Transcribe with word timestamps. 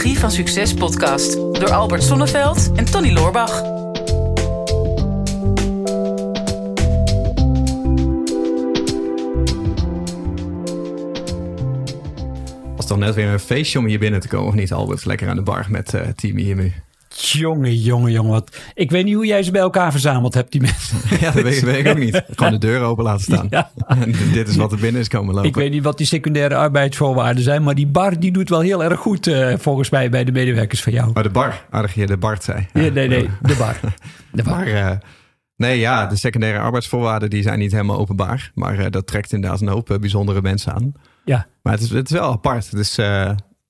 Psychologie 0.00 0.28
van 0.28 0.30
Succes 0.30 0.74
podcast 0.74 1.32
door 1.32 1.70
Albert 1.70 2.02
Sonneveld 2.02 2.70
en 2.76 2.84
Tony 2.84 3.12
Loorbach. 3.12 3.62
Was 12.76 12.86
toch 12.86 12.98
net 12.98 13.14
weer 13.14 13.26
een 13.26 13.40
feestje 13.40 13.78
om 13.78 13.86
hier 13.86 13.98
binnen 13.98 14.20
te 14.20 14.28
komen, 14.28 14.48
of 14.48 14.54
niet, 14.54 14.72
Albert? 14.72 15.04
Lekker 15.04 15.28
aan 15.28 15.36
de 15.36 15.42
bar 15.42 15.66
met 15.68 15.94
uh, 15.94 16.00
Team 16.00 16.38
IMU. 16.38 16.72
Jongen, 17.20 17.76
jongen, 17.76 18.12
jongen. 18.12 18.30
Wat... 18.30 18.56
Ik 18.74 18.90
weet 18.90 19.04
niet 19.04 19.14
hoe 19.14 19.26
jij 19.26 19.42
ze 19.42 19.50
bij 19.50 19.60
elkaar 19.60 19.90
verzameld 19.90 20.34
hebt, 20.34 20.52
die 20.52 20.60
mensen. 20.60 20.98
Ja, 21.20 21.30
dat 21.30 21.42
weet, 21.42 21.60
weet 21.60 21.86
ik 21.86 21.88
ook 21.88 21.98
niet. 21.98 22.22
Gewoon 22.30 22.52
de 22.52 22.58
deur 22.58 22.80
open 22.80 23.04
laten 23.04 23.22
staan. 23.22 23.46
Ja. 23.56 23.70
En 23.86 24.14
dit 24.32 24.48
is 24.48 24.56
wat 24.56 24.72
er 24.72 24.78
binnen 24.78 25.00
is 25.00 25.08
komen 25.08 25.34
lopen. 25.34 25.48
Ik 25.48 25.54
weet 25.54 25.70
niet 25.70 25.82
wat 25.82 25.98
die 25.98 26.06
secundaire 26.06 26.54
arbeidsvoorwaarden 26.54 27.42
zijn, 27.42 27.62
maar 27.62 27.74
die 27.74 27.86
bar 27.86 28.20
die 28.20 28.32
doet 28.32 28.48
wel 28.48 28.60
heel 28.60 28.84
erg 28.84 29.00
goed 29.00 29.26
uh, 29.26 29.54
volgens 29.58 29.90
mij 29.90 30.10
bij 30.10 30.24
de 30.24 30.32
medewerkers 30.32 30.82
van 30.82 30.92
jou. 30.92 31.10
Maar 31.12 31.22
de 31.22 31.30
bar, 31.30 31.64
aardig 31.70 31.94
je 31.94 32.06
de 32.06 32.16
Bart 32.16 32.44
zei. 32.44 32.58
Ja. 32.72 32.80
Nee, 32.80 32.90
nee, 32.90 33.08
nee, 33.08 33.28
de 33.42 33.56
bar. 33.56 33.80
De 34.32 34.42
bar. 34.42 34.56
Maar, 34.56 34.68
uh, 34.68 34.90
nee, 35.56 35.78
ja, 35.78 36.06
de 36.06 36.16
secundaire 36.16 36.58
arbeidsvoorwaarden 36.58 37.30
die 37.30 37.42
zijn 37.42 37.58
niet 37.58 37.72
helemaal 37.72 37.98
openbaar. 37.98 38.50
Maar 38.54 38.78
uh, 38.78 38.86
dat 38.90 39.06
trekt 39.06 39.32
inderdaad 39.32 39.60
een 39.60 39.68
hoop 39.68 39.96
bijzondere 40.00 40.42
mensen 40.42 40.72
aan. 40.72 40.92
Ja. 41.24 41.46
Maar 41.62 41.72
het 41.72 41.82
is, 41.82 41.90
het 41.90 42.10
is 42.10 42.16
wel 42.16 42.30
apart. 42.30 42.70
Dus 42.70 42.98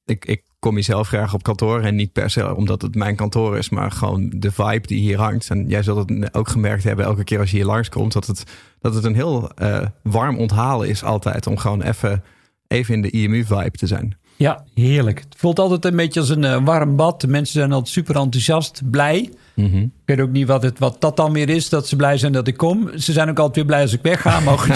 ik, 0.04 0.24
ik 0.24 0.42
kom 0.60 0.74
hier 0.74 0.84
zelf 0.84 1.08
graag 1.08 1.34
op 1.34 1.42
kantoor. 1.42 1.80
En 1.80 1.94
niet 1.94 2.12
per 2.12 2.30
se 2.30 2.54
omdat 2.56 2.82
het 2.82 2.94
mijn 2.94 3.16
kantoor 3.16 3.58
is, 3.58 3.68
maar 3.68 3.90
gewoon 3.90 4.32
de 4.36 4.52
vibe 4.52 4.86
die 4.86 4.98
hier 4.98 5.18
hangt. 5.18 5.50
En 5.50 5.68
jij 5.68 5.82
zult 5.82 6.08
het 6.08 6.34
ook 6.34 6.48
gemerkt 6.48 6.84
hebben 6.84 7.04
elke 7.04 7.24
keer 7.24 7.38
als 7.38 7.50
je 7.50 7.56
hier 7.56 7.66
langskomt, 7.66 8.12
dat 8.12 8.26
het, 8.26 8.44
dat 8.80 8.94
het 8.94 9.04
een 9.04 9.14
heel 9.14 9.50
uh, 9.62 9.86
warm 10.02 10.38
onthalen 10.38 10.88
is 10.88 11.04
altijd. 11.04 11.46
Om 11.46 11.56
gewoon 11.56 11.82
even, 11.82 12.24
even 12.66 12.94
in 12.94 13.02
de 13.02 13.10
IMU-vibe 13.10 13.78
te 13.78 13.86
zijn. 13.86 14.18
Ja, 14.40 14.64
heerlijk. 14.74 15.18
Het 15.18 15.34
voelt 15.36 15.58
altijd 15.58 15.84
een 15.84 15.96
beetje 15.96 16.20
als 16.20 16.28
een 16.28 16.42
uh, 16.42 16.64
warm 16.64 16.96
bad. 16.96 17.20
De 17.20 17.28
mensen 17.28 17.60
zijn 17.60 17.72
altijd 17.72 17.92
super 17.92 18.16
enthousiast, 18.16 18.82
blij. 18.90 19.30
Mm 19.54 19.70
-hmm. 19.70 19.82
Ik 19.82 20.16
weet 20.16 20.20
ook 20.20 20.30
niet 20.30 20.46
wat, 20.46 20.62
het, 20.62 20.78
wat 20.78 21.00
dat 21.00 21.16
dan 21.16 21.32
weer 21.32 21.48
is, 21.48 21.68
dat 21.68 21.88
ze 21.88 21.96
blij 21.96 22.18
zijn 22.18 22.32
dat 22.32 22.46
ik 22.46 22.56
kom. 22.56 22.90
Ze 22.98 23.12
zijn 23.12 23.28
ook 23.28 23.38
altijd 23.38 23.56
weer 23.56 23.64
blij 23.64 23.82
als 23.82 23.92
ik 23.92 24.02
wegga. 24.02 24.40
Mogen. 24.50 24.74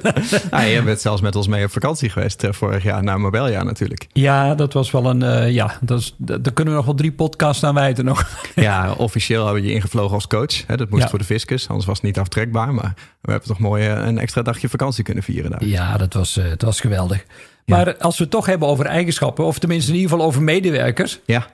ah, 0.50 0.72
je 0.72 0.82
bent 0.84 1.00
zelfs 1.00 1.20
met 1.20 1.36
ons 1.36 1.46
mee 1.48 1.64
op 1.64 1.70
vakantie 1.70 2.10
geweest 2.10 2.44
uh, 2.44 2.52
vorig 2.52 2.82
jaar 2.82 3.02
naar 3.02 3.20
Marbella 3.20 3.62
natuurlijk. 3.62 4.06
Ja, 4.12 4.54
dat 4.54 4.72
was 4.72 4.90
wel 4.90 5.06
een... 5.06 5.22
Uh, 5.22 5.50
ja, 5.50 5.78
dat 5.80 6.00
is, 6.00 6.14
daar 6.18 6.52
kunnen 6.52 6.72
we 6.72 6.78
nog 6.78 6.84
wel 6.86 6.94
drie 6.94 7.12
podcasts 7.12 7.64
aan 7.64 7.74
wijten 7.74 8.04
nog. 8.04 8.28
ja, 8.54 8.92
officieel 8.92 9.44
hebben 9.44 9.62
we 9.62 9.68
je 9.68 9.74
ingevlogen 9.74 10.14
als 10.14 10.26
coach. 10.26 10.66
Hè, 10.66 10.76
dat 10.76 10.90
moest 10.90 11.02
ja. 11.02 11.08
voor 11.08 11.18
de 11.18 11.24
fiscus, 11.24 11.68
anders 11.68 11.86
was 11.86 11.96
het 11.96 12.06
niet 12.06 12.18
aftrekbaar. 12.18 12.74
Maar 12.74 12.94
we 13.20 13.30
hebben 13.30 13.48
toch 13.48 13.58
mooi 13.58 13.88
een 13.88 14.18
extra 14.18 14.42
dagje 14.42 14.68
vakantie 14.68 15.04
kunnen 15.04 15.22
vieren 15.22 15.50
daar. 15.50 15.64
Ja, 15.64 15.96
dat 15.96 16.14
was, 16.14 16.34
het 16.34 16.62
was 16.62 16.80
geweldig. 16.80 17.24
Maar 17.70 17.96
als 17.96 18.16
we 18.16 18.22
het 18.22 18.32
toch 18.32 18.46
hebben 18.46 18.68
over 18.68 18.86
eigenschappen, 18.86 19.44
of 19.44 19.58
tenminste 19.58 19.90
in 19.90 19.96
ieder 19.96 20.10
geval 20.10 20.26
over 20.26 20.42
medewerkers. 20.42 21.20
Ja. 21.24 21.46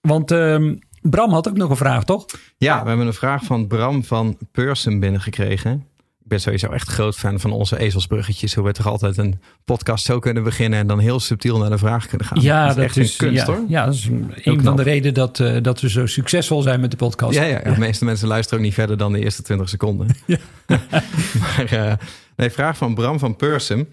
Want 0.00 0.32
uh, 0.32 0.72
Bram 1.02 1.32
had 1.32 1.48
ook 1.48 1.56
nog 1.56 1.70
een 1.70 1.76
vraag, 1.76 2.04
toch? 2.04 2.26
Ja, 2.56 2.82
we 2.82 2.88
hebben 2.88 3.06
een 3.06 3.12
vraag 3.12 3.44
van 3.44 3.66
Bram 3.66 4.04
van 4.04 4.38
Person 4.52 5.00
binnengekregen. 5.00 5.86
Ik 6.26 6.32
ben 6.32 6.40
sowieso 6.40 6.70
echt 6.70 6.88
groot 6.88 7.16
fan 7.16 7.40
van 7.40 7.52
onze 7.52 7.78
ezelsbruggetjes. 7.78 8.54
Hoe 8.54 8.64
we 8.64 8.72
toch 8.72 8.86
altijd 8.86 9.16
een 9.16 9.40
podcast 9.64 10.04
zo 10.04 10.18
kunnen 10.18 10.42
beginnen 10.42 10.78
en 10.78 10.86
dan 10.86 10.98
heel 10.98 11.20
subtiel 11.20 11.58
naar 11.58 11.70
de 11.70 11.78
vraag 11.78 12.06
kunnen 12.06 12.26
gaan. 12.26 12.40
Ja, 12.40 12.60
dat 12.60 12.68
is 12.68 12.74
dat 12.74 12.84
echt 12.84 12.96
is, 12.96 13.10
een 13.10 13.16
kunst 13.16 13.46
ja, 13.46 13.52
hoor. 13.52 13.64
Ja, 13.68 13.84
dat 13.84 13.94
is 13.94 14.04
een, 14.04 14.32
een 14.34 14.62
van 14.62 14.76
de 14.76 14.82
redenen 14.82 15.14
dat, 15.14 15.38
uh, 15.38 15.56
dat 15.62 15.80
we 15.80 15.90
zo 15.90 16.06
succesvol 16.06 16.62
zijn 16.62 16.80
met 16.80 16.90
de 16.90 16.96
podcast. 16.96 17.34
Ja, 17.34 17.42
ja, 17.42 17.60
ja, 17.64 17.72
de 17.72 17.78
meeste 17.78 18.04
mensen 18.04 18.28
luisteren 18.28 18.58
ook 18.58 18.64
niet 18.64 18.74
verder 18.74 18.96
dan 18.96 19.12
de 19.12 19.20
eerste 19.20 19.42
20 19.42 19.68
seconden. 19.68 20.06
Ja. 20.26 20.38
maar 21.40 21.72
uh, 21.72 21.92
nee, 22.36 22.50
vraag 22.50 22.76
van 22.76 22.94
Bram 22.94 23.18
van 23.18 23.36
Person. 23.36 23.88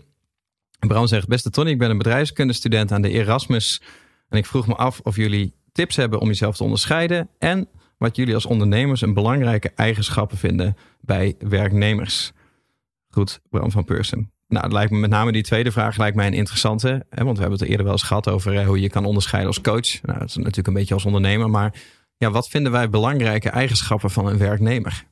Bram 0.88 1.08
zegt, 1.08 1.28
beste 1.28 1.50
Tony, 1.50 1.70
ik 1.70 1.78
ben 1.78 1.90
een 1.90 1.98
bedrijfskundestudent 1.98 2.92
aan 2.92 3.02
de 3.02 3.10
Erasmus. 3.10 3.82
En 4.30 4.38
ik 4.38 4.46
vroeg 4.46 4.68
me 4.68 4.76
af 4.76 5.00
of 5.00 5.16
jullie 5.16 5.54
tips 5.72 5.96
hebben 5.96 6.20
om 6.20 6.28
jezelf 6.28 6.56
te 6.56 6.64
onderscheiden. 6.64 7.30
En 7.40 7.68
wat 7.98 8.16
jullie 8.16 8.34
als 8.34 8.46
ondernemers 8.46 9.02
een 9.02 9.14
belangrijke 9.14 9.72
eigenschappen 9.76 10.38
vinden 10.38 10.78
bij 11.02 11.36
werknemers. 11.40 12.32
Goed, 13.10 13.40
Bram 13.50 13.72
van 13.72 13.86
Person. 13.86 14.32
Nou, 14.48 14.64
het 14.64 14.74
lijkt 14.74 14.92
me 14.92 14.98
met 14.98 15.10
name 15.10 15.32
die 15.32 15.44
tweede 15.44 15.72
vraag 15.72 15.98
lijkt 15.98 16.16
mij 16.16 16.28
een 16.28 16.34
interessante. 16.34 17.06
Hè, 17.10 17.24
want 17.24 17.36
we 17.38 17.42
hebben 17.42 17.52
het 17.52 17.62
er 17.62 17.68
eerder 17.68 17.86
wel 17.86 17.94
eens 17.94 18.04
gehad 18.04 18.30
over 18.30 18.54
hè, 18.54 18.66
hoe 18.66 18.80
je 18.80 18.90
kan 18.90 19.06
onderscheiden 19.06 19.52
als 19.52 19.62
coach. 19.62 20.02
Nou, 20.02 20.20
dat 20.20 20.30
is 20.30 20.36
natuurlijk 20.36 20.68
een 20.68 20.74
beetje 20.74 20.94
als 20.94 21.06
ondernemer. 21.06 21.50
Maar 21.50 21.74
ja, 22.18 22.32
wat 22.32 22.50
vinden 22.50 22.72
wij 22.72 22.90
belangrijke 22.90 23.50
eigenschappen 23.50 24.10
van 24.10 24.28
een 24.28 24.38
werknemer? 24.38 25.04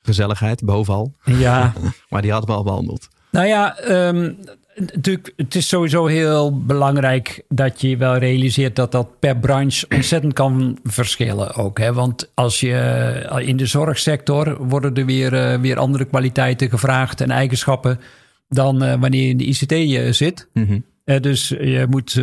Gezelligheid, 0.00 0.64
bovenal. 0.64 1.14
Ja. 1.24 1.72
maar 2.10 2.22
die 2.22 2.30
hadden 2.30 2.50
we 2.50 2.56
al 2.56 2.64
behandeld. 2.64 3.08
Nou 3.30 3.46
ja, 3.46 3.88
um, 3.88 4.38
natuurlijk, 4.80 5.32
het 5.36 5.54
is 5.54 5.68
sowieso 5.68 6.06
heel 6.06 6.64
belangrijk 6.64 7.44
dat 7.48 7.80
je 7.80 7.96
wel 7.96 8.16
realiseert 8.16 8.76
dat 8.76 8.92
dat 8.92 9.18
per 9.18 9.36
branche 9.36 9.86
ontzettend 9.94 10.32
kan 10.32 10.78
verschillen 10.84 11.54
ook. 11.54 11.78
Hè? 11.78 11.92
Want 11.92 12.30
als 12.34 12.60
je 12.60 13.42
in 13.44 13.56
de 13.56 13.66
zorgsector 13.66 14.66
worden 14.66 14.94
er 14.94 15.06
weer, 15.06 15.32
uh, 15.32 15.60
weer 15.60 15.78
andere 15.78 16.04
kwaliteiten 16.04 16.70
gevraagd 16.70 17.20
en 17.20 17.30
eigenschappen 17.30 18.00
dan 18.48 18.84
uh, 18.84 18.94
wanneer 19.00 19.22
je 19.22 19.28
in 19.28 19.36
de 19.36 19.44
ICT 19.44 19.72
uh, 19.72 20.12
zit. 20.12 20.48
Mm 20.52 20.66
-hmm. 20.66 21.20
dus 21.20 21.48
je 21.48 21.86
moet 21.90 22.20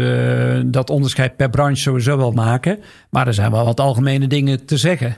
dat 0.73 0.89
onderscheid 0.89 1.35
per 1.35 1.49
branche 1.49 1.81
sowieso 1.81 2.17
wel 2.17 2.31
maken. 2.31 2.79
Maar 3.09 3.27
er 3.27 3.33
zijn 3.33 3.51
wel 3.51 3.65
wat 3.65 3.79
algemene 3.79 4.27
dingen 4.27 4.65
te 4.65 4.77
zeggen. 4.77 5.17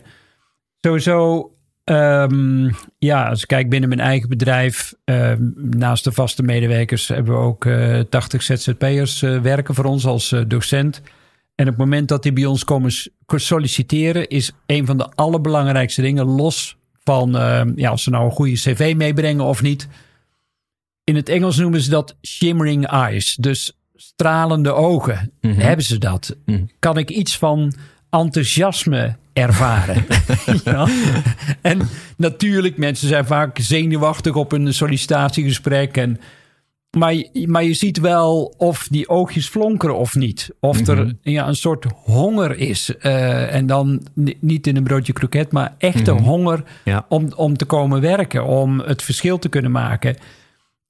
Sowieso 0.82 1.52
Um, 1.90 2.76
ja, 2.98 3.30
als 3.30 3.42
ik 3.42 3.48
kijk 3.48 3.70
binnen 3.70 3.90
mijn 3.90 4.02
eigen 4.02 4.30
bedrijf, 4.30 4.94
um, 5.06 5.54
naast 5.56 6.04
de 6.04 6.12
vaste 6.12 6.44
medewerkers 6.44 7.08
hebben 7.08 7.34
we 7.34 7.40
ook 7.40 7.66
uh, 7.66 8.00
80 8.00 8.44
ZZP'ers 8.44 9.22
uh, 9.22 9.42
werken 9.42 9.76
voor 9.76 9.86
ons 9.86 10.06
als 10.06 10.32
uh, 10.32 10.42
docent. 10.48 11.02
En 11.56 11.66
op 11.66 11.72
het 11.72 11.78
moment 11.78 12.08
dat 12.08 12.24
die 12.24 12.34
bij 12.34 12.46
ons 12.46 12.64
komen 12.64 12.92
solliciteren, 13.26 14.28
is 14.28 14.52
een 14.66 14.86
van 14.86 14.98
de 14.98 15.10
allerbelangrijkste 15.16 16.02
dingen, 16.02 16.26
los 16.26 16.78
van 17.04 17.32
ja, 17.76 17.92
of 17.92 18.00
ze 18.00 18.10
nou 18.10 18.26
een 18.26 18.32
goede 18.32 18.54
cv 18.54 18.94
meebrengen 18.98 19.46
of 19.46 19.62
niet. 19.62 19.88
In 21.04 21.16
het 21.16 21.30
Engels 21.30 21.58
noemen 21.58 21.82
ze 21.82 21.90
dat 21.90 22.16
shimmering 22.22 22.88
eyes, 22.88 23.36
dus 23.36 23.78
stralende 23.96 24.74
ogen. 24.74 25.16
Mhm. 25.16 25.52
Mm 25.52 25.54
-hmm. 25.54 25.68
Hebben 25.68 25.86
ze 25.86 25.98
dat? 25.98 26.36
Mm 26.46 26.56
-hmm. 26.56 26.70
Kan 26.80 26.98
ik 26.98 27.10
iets 27.10 27.38
van 27.38 27.74
enthousiasme 28.10 29.16
ervaren. 29.38 30.06
ja. 30.64 30.88
En 31.62 31.82
natuurlijk, 32.18 32.78
mensen 32.78 33.08
zijn 33.08 33.26
vaak 33.26 33.58
zenuwachtig 33.60 34.36
op 34.36 34.52
een 34.52 34.74
sollicitatiegesprek. 34.74 35.98
En, 35.98 36.20
maar, 36.98 37.24
maar 37.46 37.64
je 37.64 37.74
ziet 37.74 38.00
wel 38.00 38.54
of 38.58 38.88
die 38.90 39.10
oogjes 39.10 39.48
flonkeren 39.48 39.98
of 39.98 40.16
niet. 40.16 40.50
Of 40.60 40.88
er 40.88 41.16
ja, 41.22 41.48
een 41.48 41.56
soort 41.56 41.86
honger 42.04 42.58
is. 42.58 42.94
Uh, 43.02 43.54
en 43.54 43.66
dan 43.66 44.08
niet 44.40 44.68
in 44.68 44.76
een 44.76 44.84
broodje 44.84 45.14
kroket, 45.14 45.52
maar 45.52 45.76
echte 45.78 46.12
mm-hmm. 46.12 46.28
honger 46.28 46.64
ja. 46.84 47.06
om, 47.10 47.32
om 47.36 47.58
te 47.58 47.66
komen 47.66 48.02
werken. 48.02 48.46
Om 48.46 48.80
het 48.80 49.02
verschil 49.02 49.40
te 49.40 49.50
kunnen 49.50 49.72
maken. 49.72 50.18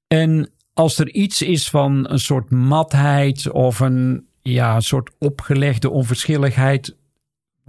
En 0.08 0.50
als 0.74 1.00
er 1.00 1.10
iets 1.10 1.42
is 1.42 1.70
van 1.70 2.06
een 2.10 2.20
soort 2.20 2.50
matheid 2.52 3.52
of 3.52 3.80
een, 3.80 4.26
ja, 4.42 4.76
een 4.76 4.82
soort 4.82 5.12
opgelegde 5.20 5.90
onverschilligheid 5.90 6.97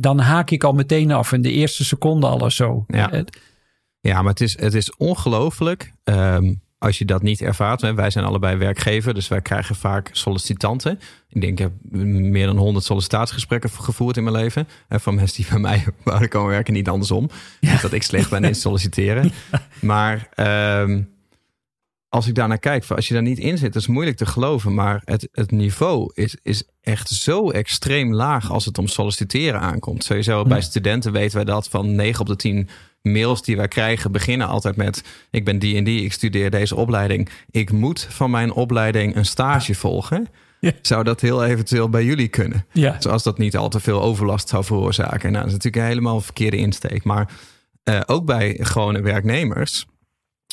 dan 0.01 0.19
haak 0.19 0.51
ik 0.51 0.65
al 0.65 0.73
meteen 0.73 1.13
af 1.13 1.33
in 1.33 1.43
de 1.43 1.53
eerste 1.53 1.85
seconde 1.85 2.27
al 2.27 2.51
zo. 2.51 2.85
Ja, 2.87 3.25
ja 4.01 4.23
maar 4.23 4.31
het 4.31 4.41
is, 4.41 4.61
het 4.61 4.75
is 4.75 4.97
ongelooflijk 4.97 5.93
um, 6.05 6.61
als 6.79 6.99
je 6.99 7.05
dat 7.05 7.23
niet 7.23 7.41
ervaart. 7.41 7.95
Wij 7.95 8.11
zijn 8.11 8.25
allebei 8.25 8.57
werkgever, 8.57 9.15
dus 9.15 9.29
wij 9.29 9.41
krijgen 9.41 9.75
vaak 9.75 10.09
sollicitanten. 10.13 11.01
Ik 11.29 11.41
denk, 11.41 11.53
ik 11.53 11.59
heb 11.59 11.73
meer 12.03 12.47
dan 12.47 12.57
100 12.57 12.85
sollicitatiegesprekken 12.85 13.71
gevoerd 13.71 14.17
in 14.17 14.23
mijn 14.23 14.37
leven. 14.37 14.69
En 14.89 15.01
van 15.01 15.15
mensen 15.15 15.37
die 15.37 15.51
bij 15.51 15.61
mij 15.61 15.85
wouden 16.05 16.29
komen 16.29 16.51
werken, 16.51 16.75
niet 16.75 16.89
andersom. 16.89 17.31
Ja. 17.61 17.73
Niet 17.73 17.83
dat 17.83 17.93
ik 17.93 18.03
slecht 18.03 18.31
ben 18.31 18.45
in 18.45 18.55
solliciteren. 18.55 19.33
Ja. 19.53 19.63
Maar 19.81 20.29
um, 20.81 21.09
als 22.09 22.27
ik 22.27 22.35
daarnaar 22.35 22.59
kijk, 22.59 22.85
als 22.87 23.09
je 23.09 23.15
daar 23.15 23.23
niet 23.23 23.39
in 23.39 23.59
zit, 23.59 23.75
is 23.75 23.83
het 23.83 23.93
moeilijk 23.93 24.17
te 24.17 24.27
geloven. 24.27 24.75
Maar 24.75 25.03
het, 25.05 25.29
het 25.33 25.51
niveau 25.51 26.11
is, 26.15 26.37
is 26.43 26.65
echt 26.81 27.09
zo 27.09 27.51
extreem 27.51 28.15
laag 28.15 28.51
als 28.51 28.65
het 28.65 28.79
om 28.79 28.87
solliciteren 28.87 29.61
aankomt. 29.61 30.05
Sowieso 30.05 30.45
bij 30.45 30.61
studenten 30.61 31.13
weten 31.13 31.37
wij 31.37 31.45
dat 31.45 31.69
van 31.69 31.95
9 31.95 32.21
op 32.21 32.27
de 32.27 32.37
10 32.37 32.69
mails 33.03 33.43
die 33.43 33.57
wij 33.57 33.69
krijgen 33.69 34.13
beginnen 34.13 34.47
altijd 34.47 34.77
met: 34.77 35.03
Ik 35.31 35.45
ben 35.45 35.59
die 35.59 35.77
en 35.77 35.85
die, 35.85 36.05
ik 36.05 36.13
studeer 36.13 36.51
deze 36.51 36.77
opleiding. 36.77 37.29
Ik 37.51 37.73
moet 37.73 38.07
van 38.11 38.31
mijn 38.31 38.53
opleiding 38.53 39.17
een 39.17 39.27
stage 39.27 39.75
volgen. 39.75 40.27
Ja. 40.61 40.73
Zou 40.83 41.05
dat 41.05 41.21
heel 41.21 41.45
eventueel 41.45 41.89
bij 41.89 42.05
jullie 42.05 42.29
kunnen? 42.29 42.67
Ja. 42.73 42.97
Zoals 42.99 43.23
dat 43.23 43.39
niet 43.39 43.57
al 43.57 43.69
te 43.69 43.81
veel 43.81 44.03
overlast 44.03 44.49
zou 44.49 44.65
veroorzaken. 44.65 45.33
Nou, 45.33 45.45
dat 45.45 45.47
is 45.47 45.53
natuurlijk 45.53 45.87
helemaal 45.87 46.17
een 46.17 46.23
verkeerde 46.23 46.57
insteek. 46.57 47.05
Maar 47.05 47.31
uh, 47.85 48.01
ook 48.07 48.25
bij 48.25 48.57
gewone 48.61 49.01
werknemers 49.01 49.87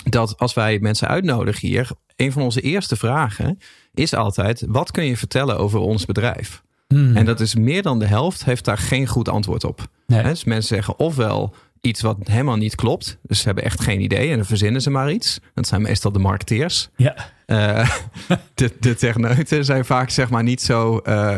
dat 0.03 0.37
als 0.37 0.53
wij 0.53 0.79
mensen 0.79 1.07
uitnodigen 1.07 1.67
hier, 1.67 1.89
een 2.15 2.31
van 2.31 2.41
onze 2.41 2.61
eerste 2.61 2.95
vragen 2.95 3.59
is 3.93 4.13
altijd: 4.13 4.63
wat 4.67 4.91
kun 4.91 5.05
je 5.05 5.17
vertellen 5.17 5.57
over 5.57 5.79
ons 5.79 6.05
bedrijf? 6.05 6.63
Hmm. 6.87 7.15
En 7.15 7.25
dat 7.25 7.39
is 7.39 7.55
meer 7.55 7.81
dan 7.81 7.99
de 7.99 8.05
helft 8.05 8.45
heeft 8.45 8.65
daar 8.65 8.77
geen 8.77 9.07
goed 9.07 9.29
antwoord 9.29 9.63
op. 9.63 9.87
Nee. 10.07 10.23
Dus 10.23 10.43
mensen 10.43 10.75
zeggen 10.75 10.99
ofwel 10.99 11.55
iets 11.81 12.01
wat 12.01 12.17
helemaal 12.23 12.55
niet 12.55 12.75
klopt, 12.75 13.17
dus 13.21 13.39
ze 13.39 13.45
hebben 13.45 13.63
echt 13.63 13.81
geen 13.81 14.01
idee 14.01 14.29
en 14.29 14.35
dan 14.35 14.45
verzinnen 14.45 14.81
ze 14.81 14.89
maar 14.89 15.11
iets. 15.11 15.39
Dat 15.53 15.67
zijn 15.67 15.81
meestal 15.81 16.11
de 16.11 16.19
marketeers. 16.19 16.89
Ja. 16.95 17.15
Uh, 17.45 17.89
de, 18.53 18.71
de 18.79 18.95
techneuten 18.95 19.65
zijn 19.65 19.85
vaak 19.85 20.09
zeg 20.09 20.29
maar 20.29 20.43
niet 20.43 20.61
zo 20.61 21.01
uh, 21.03 21.37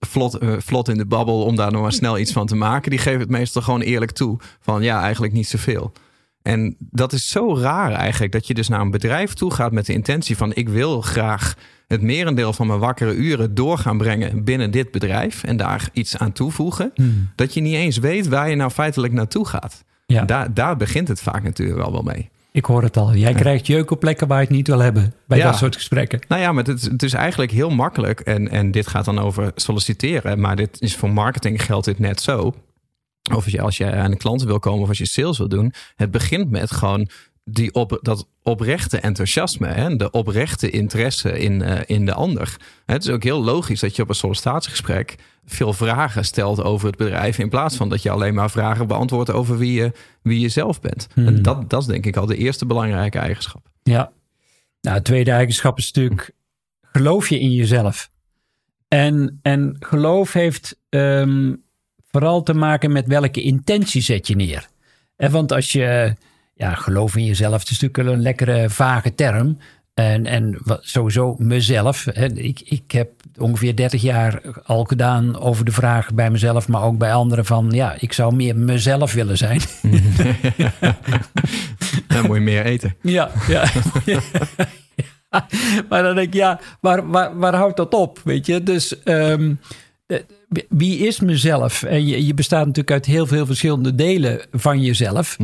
vlot, 0.00 0.38
eh, 0.38 0.52
vlot 0.58 0.88
in 0.88 0.96
de 0.96 1.06
babbel 1.06 1.42
om 1.44 1.56
daar 1.56 1.72
nog 1.72 1.82
maar 1.82 1.92
snel 1.92 2.18
iets 2.18 2.32
van 2.32 2.46
te 2.46 2.56
maken. 2.56 2.90
Die 2.90 2.98
geven 2.98 3.20
het 3.20 3.28
meestal 3.28 3.62
gewoon 3.62 3.80
eerlijk 3.80 4.10
toe. 4.10 4.38
Van 4.60 4.82
ja, 4.82 5.02
eigenlijk 5.02 5.32
niet 5.32 5.48
zoveel. 5.48 5.92
En 6.42 6.76
dat 6.78 7.12
is 7.12 7.28
zo 7.28 7.56
raar 7.58 7.92
eigenlijk. 7.92 8.32
Dat 8.32 8.46
je 8.46 8.54
dus 8.54 8.68
naar 8.68 8.80
een 8.80 8.90
bedrijf 8.90 9.32
toe 9.34 9.52
gaat 9.52 9.72
met 9.72 9.86
de 9.86 9.92
intentie 9.92 10.36
van 10.36 10.54
ik 10.54 10.68
wil 10.68 11.00
graag 11.00 11.54
het 11.88 12.02
merendeel 12.02 12.52
van 12.52 12.66
mijn 12.66 12.78
wakkere 12.78 13.14
uren 13.14 13.54
door 13.54 13.78
gaan 13.78 13.98
brengen 13.98 14.44
binnen 14.44 14.70
dit 14.70 14.90
bedrijf. 14.90 15.44
En 15.44 15.56
daar 15.56 15.88
iets 15.92 16.16
aan 16.18 16.32
toevoegen. 16.32 16.90
Hmm. 16.94 17.30
Dat 17.36 17.54
je 17.54 17.60
niet 17.60 17.74
eens 17.74 17.98
weet 17.98 18.28
waar 18.28 18.50
je 18.50 18.56
nou 18.56 18.70
feitelijk 18.70 19.12
naartoe 19.12 19.46
gaat. 19.46 19.84
Ja. 20.06 20.24
Daar, 20.24 20.54
daar 20.54 20.76
begint 20.76 21.08
het 21.08 21.20
vaak 21.20 21.42
natuurlijk 21.42 21.80
al 21.80 21.92
wel 21.92 22.02
mee. 22.02 22.30
Ik 22.52 22.64
hoor 22.64 22.82
het 22.82 22.96
al. 22.96 23.14
Jij 23.14 23.32
krijgt 23.32 23.66
jeuk 23.66 23.90
op 23.90 24.00
plekken 24.00 24.26
waar 24.28 24.38
je 24.40 24.46
het 24.46 24.54
niet 24.54 24.66
wil 24.66 24.78
hebben. 24.78 25.14
Bij 25.26 25.38
Ja. 25.38 25.44
dat 25.44 25.56
soort 25.56 25.74
gesprekken. 25.74 26.20
Nou 26.28 26.40
ja, 26.40 26.52
maar 26.52 26.64
het, 26.64 26.82
het 26.82 27.02
is 27.02 27.12
eigenlijk 27.12 27.50
heel 27.50 27.70
makkelijk. 27.70 28.20
En, 28.20 28.48
en 28.48 28.70
dit 28.70 28.86
gaat 28.86 29.04
dan 29.04 29.18
over 29.18 29.52
solliciteren. 29.54 30.40
Maar 30.40 30.56
dit 30.56 30.80
is 30.80 30.96
voor 30.96 31.10
marketing 31.10 31.64
geldt 31.64 31.84
dit 31.84 31.98
net 31.98 32.20
zo. 32.20 32.54
Of 33.30 33.44
als 33.44 33.52
je, 33.52 33.60
als 33.60 33.76
je 33.76 33.92
aan 33.92 34.10
de 34.10 34.16
klanten 34.16 34.46
wil 34.46 34.58
komen 34.58 34.82
of 34.82 34.88
als 34.88 34.98
je 34.98 35.06
sales 35.06 35.38
wil 35.38 35.48
doen. 35.48 35.72
Het 35.96 36.10
begint 36.10 36.50
met 36.50 36.70
gewoon 36.70 37.08
die 37.44 37.74
op, 37.74 37.98
dat 38.02 38.28
oprechte 38.42 38.98
enthousiasme. 38.98 39.66
Hè? 39.66 39.96
De 39.96 40.10
oprechte 40.10 40.70
interesse 40.70 41.38
in, 41.38 41.62
eh, 41.62 41.80
in 41.86 42.06
de 42.06 42.12
ander. 42.12 42.56
Het 42.86 43.04
is 43.04 43.10
ook 43.10 43.22
heel 43.22 43.42
logisch 43.42 43.80
dat 43.80 43.96
je 43.96 44.02
op 44.02 44.08
een 44.08 44.14
sollicitatiegesprek 44.14 45.16
veel 45.44 45.72
vragen 45.72 46.24
stelt 46.24 46.62
over 46.62 46.86
het 46.86 46.96
bedrijf. 46.96 47.38
In 47.38 47.48
plaats 47.48 47.76
van 47.76 47.88
dat 47.88 48.02
je 48.02 48.10
alleen 48.10 48.34
maar 48.34 48.50
vragen 48.50 48.86
beantwoordt 48.86 49.30
over 49.30 49.58
wie 49.58 49.72
je, 49.72 49.92
wie 50.22 50.40
je 50.40 50.48
zelf 50.48 50.80
bent. 50.80 51.06
En 51.14 51.42
dat, 51.42 51.70
dat 51.70 51.80
is 51.80 51.86
denk 51.86 52.06
ik 52.06 52.16
al 52.16 52.26
de 52.26 52.36
eerste 52.36 52.66
belangrijke 52.66 53.18
eigenschap. 53.18 53.70
Ja. 53.82 54.12
Nou, 54.80 54.96
het 54.96 55.04
tweede 55.04 55.30
eigenschap 55.30 55.78
is 55.78 55.92
natuurlijk 55.92 56.30
geloof 56.82 57.28
je 57.28 57.40
in 57.40 57.52
jezelf. 57.52 58.10
En, 58.88 59.38
en 59.42 59.76
geloof 59.80 60.32
heeft 60.32 60.80
ehm, 60.88 61.54
vooral 62.12 62.42
te 62.42 62.54
maken 62.54 62.92
met 62.92 63.06
welke 63.06 63.42
intentie 63.42 64.02
zet 64.02 64.26
je 64.26 64.36
neer. 64.36 64.68
En 65.16 65.30
want 65.30 65.52
als 65.52 65.72
je, 65.72 66.14
ja, 66.54 66.74
geloof 66.74 67.16
in 67.16 67.24
jezelf, 67.24 67.60
het 67.60 67.70
is 67.70 67.80
natuurlijk 67.80 68.16
een 68.16 68.22
lekkere 68.22 68.70
vage 68.70 69.14
term. 69.14 69.58
En, 69.94 70.26
en 70.26 70.58
sowieso 70.80 71.34
mezelf. 71.38 72.06
Ik, 72.34 72.60
ik 72.60 72.90
heb 72.92 73.10
ongeveer 73.38 73.76
30 73.76 74.02
jaar 74.02 74.40
al 74.64 74.84
gedaan 74.84 75.38
over 75.38 75.64
de 75.64 75.72
vraag 75.72 76.14
bij 76.14 76.30
mezelf, 76.30 76.68
maar 76.68 76.82
ook 76.82 76.98
bij 76.98 77.14
anderen 77.14 77.44
van, 77.44 77.70
ja, 77.70 77.96
ik 77.98 78.12
zou 78.12 78.34
meer 78.34 78.56
mezelf 78.56 79.12
willen 79.12 79.36
zijn. 79.36 79.60
Dan 82.08 82.26
moet 82.26 82.36
je 82.36 82.42
meer 82.42 82.64
eten. 82.64 82.96
Ja, 83.02 83.30
ja. 83.48 83.64
Ja. 84.04 84.20
Maar 85.88 86.02
dan 86.02 86.14
denk 86.14 86.26
ik, 86.26 86.34
ja, 86.34 86.60
waar, 86.80 87.08
waar, 87.08 87.38
waar 87.38 87.54
houdt 87.54 87.76
dat 87.76 87.94
op? 87.94 88.20
Weet 88.24 88.46
je, 88.46 88.62
dus 88.62 89.02
ehm, 89.02 89.50
eh, 89.50 89.56
wie 90.68 90.98
is 90.98 91.20
mezelf? 91.20 91.82
En 91.82 92.06
je, 92.06 92.26
je 92.26 92.34
bestaat 92.34 92.66
natuurlijk 92.66 92.90
uit 92.90 93.06
heel 93.06 93.26
veel 93.26 93.46
verschillende 93.46 93.94
delen 93.94 94.46
van 94.50 94.80
jezelf. 94.80 95.36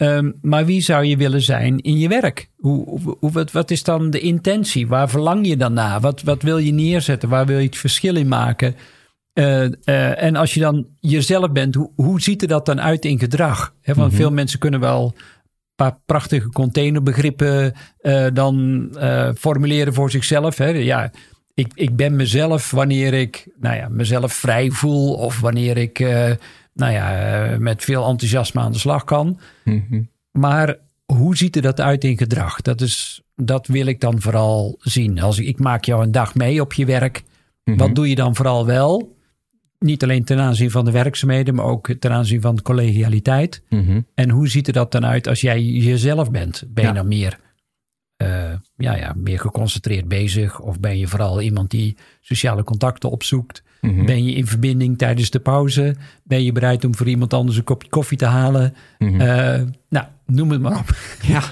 Ehm, 0.00 0.30
maar 0.42 0.64
wie 0.64 0.80
zou 0.80 1.04
je 1.04 1.16
willen 1.16 1.42
zijn 1.42 1.78
in 1.78 1.98
je 1.98 2.08
werk? 2.08 2.50
Hoe, 2.56 3.00
hoe, 3.20 3.32
wat, 3.32 3.52
wat 3.52 3.70
is 3.70 3.82
dan 3.82 4.10
de 4.10 4.20
intentie? 4.20 4.88
Waar 4.88 5.08
verlang 5.08 5.46
je 5.46 5.56
dan 5.56 5.72
naar? 5.72 6.00
Wat, 6.00 6.22
wat 6.22 6.42
wil 6.42 6.58
je 6.58 6.72
neerzetten? 6.72 7.28
Waar 7.28 7.46
wil 7.46 7.58
je 7.58 7.66
het 7.66 7.76
verschil 7.76 8.16
in 8.16 8.28
maken? 8.28 8.74
Eh, 9.32 9.64
eh, 9.64 10.22
en 10.22 10.36
als 10.36 10.54
je 10.54 10.60
dan 10.60 10.86
jezelf 11.00 11.52
bent, 11.52 11.74
hoe, 11.74 11.90
hoe 11.94 12.20
ziet 12.20 12.42
er 12.42 12.48
dat 12.48 12.66
dan 12.66 12.80
uit 12.80 13.04
in 13.04 13.18
gedrag? 13.18 13.74
Hè, 13.80 13.94
want 13.94 14.14
veel 14.14 14.30
mensen 14.30 14.58
kunnen 14.58 14.80
wel 14.80 15.04
een 15.14 15.22
paar 15.74 15.98
prachtige 16.06 16.48
containerbegrippen 16.48 17.72
eh, 17.98 18.26
dan 18.32 18.88
eh, 18.98 19.30
formuleren 19.34 19.94
voor 19.94 20.10
zichzelf. 20.10 20.58
Hè. 20.58 20.68
Ja, 20.68 21.10
ik, 21.60 21.72
ik 21.74 21.96
ben 21.96 22.16
mezelf 22.16 22.70
wanneer 22.70 23.14
ik 23.14 23.46
nou 23.60 23.76
ja, 23.76 23.88
mezelf 23.88 24.32
vrij 24.32 24.70
voel 24.70 25.14
of 25.14 25.40
wanneer 25.40 25.76
ik 25.76 25.98
eh, 26.00 26.30
nou 26.74 26.92
ja, 26.92 27.06
eh, 27.52 27.58
met 27.58 27.84
veel 27.84 28.06
enthousiasme 28.08 28.60
aan 28.60 28.72
de 28.72 28.78
slag 28.78 29.04
kan. 29.04 29.38
Maar 30.32 30.76
hoe 31.04 31.36
ziet 31.36 31.56
er 31.56 31.62
dat 31.62 31.80
uit 31.80 32.04
in 32.04 32.18
gedrag? 32.18 32.60
Dat, 32.60 32.80
is, 32.80 33.22
dat 33.36 33.66
wil 33.66 33.86
ik 33.86 34.00
dan 34.00 34.20
vooral 34.20 34.76
zien. 34.80 35.20
Als 35.20 35.38
ik, 35.38 35.46
ik 35.46 35.58
maak 35.58 35.84
jou 35.84 36.02
een 36.02 36.12
dag 36.12 36.34
mee 36.34 36.60
op 36.60 36.72
je 36.72 36.84
werk. 36.84 37.22
Wat 37.64 37.94
doe 37.94 38.08
je 38.08 38.14
dan 38.14 38.34
vooral 38.36 38.66
wel? 38.66 39.16
Niet 39.78 40.02
alleen 40.02 40.24
ten 40.24 40.38
aanzien 40.38 40.70
van 40.70 40.84
de 40.84 40.90
werkzaamheden, 40.90 41.54
maar 41.54 41.64
ook 41.64 41.94
ten 41.98 42.12
aanzien 42.12 42.40
van 42.40 42.54
de 42.56 42.62
collegialiteit. 42.62 43.62
En 44.14 44.30
hoe 44.30 44.48
ziet 44.48 44.66
er 44.66 44.72
dat 44.72 44.92
dan 44.92 45.06
uit 45.06 45.28
als 45.28 45.40
jij 45.40 45.62
jezelf 45.62 46.30
bent? 46.30 46.64
Ben 46.68 46.84
je 46.84 46.90
Ja. 46.90 46.96
dan 46.96 47.08
meer, 47.08 47.38
eh, 48.20 48.52
ja, 48.76 48.96
ja, 48.96 49.12
meer 49.16 49.38
geconcentreerd 49.38 50.08
bezig? 50.08 50.60
Of 50.60 50.80
ben 50.80 50.98
je 50.98 51.08
vooral 51.08 51.40
iemand 51.40 51.70
die 51.70 51.96
sociale 52.20 52.64
contacten 52.64 53.10
opzoekt? 53.10 53.62
Ben 53.80 54.24
je 54.24 54.32
in 54.32 54.46
verbinding 54.46 54.98
tijdens 54.98 55.30
de 55.30 55.40
pauze? 55.40 55.96
Ben 56.24 56.44
je 56.44 56.52
bereid 56.52 56.84
om 56.84 56.94
voor 56.94 57.08
iemand 57.08 57.34
anders 57.34 57.56
een 57.56 57.64
kopje 57.64 57.88
koffie 57.88 58.18
te 58.18 58.24
halen? 58.24 58.74
Eh, 58.98 59.60
nou, 59.88 60.06
noem 60.26 60.50
het 60.50 60.60
maar 60.60 60.78
op. 60.78 60.96
Ja, 61.22 61.42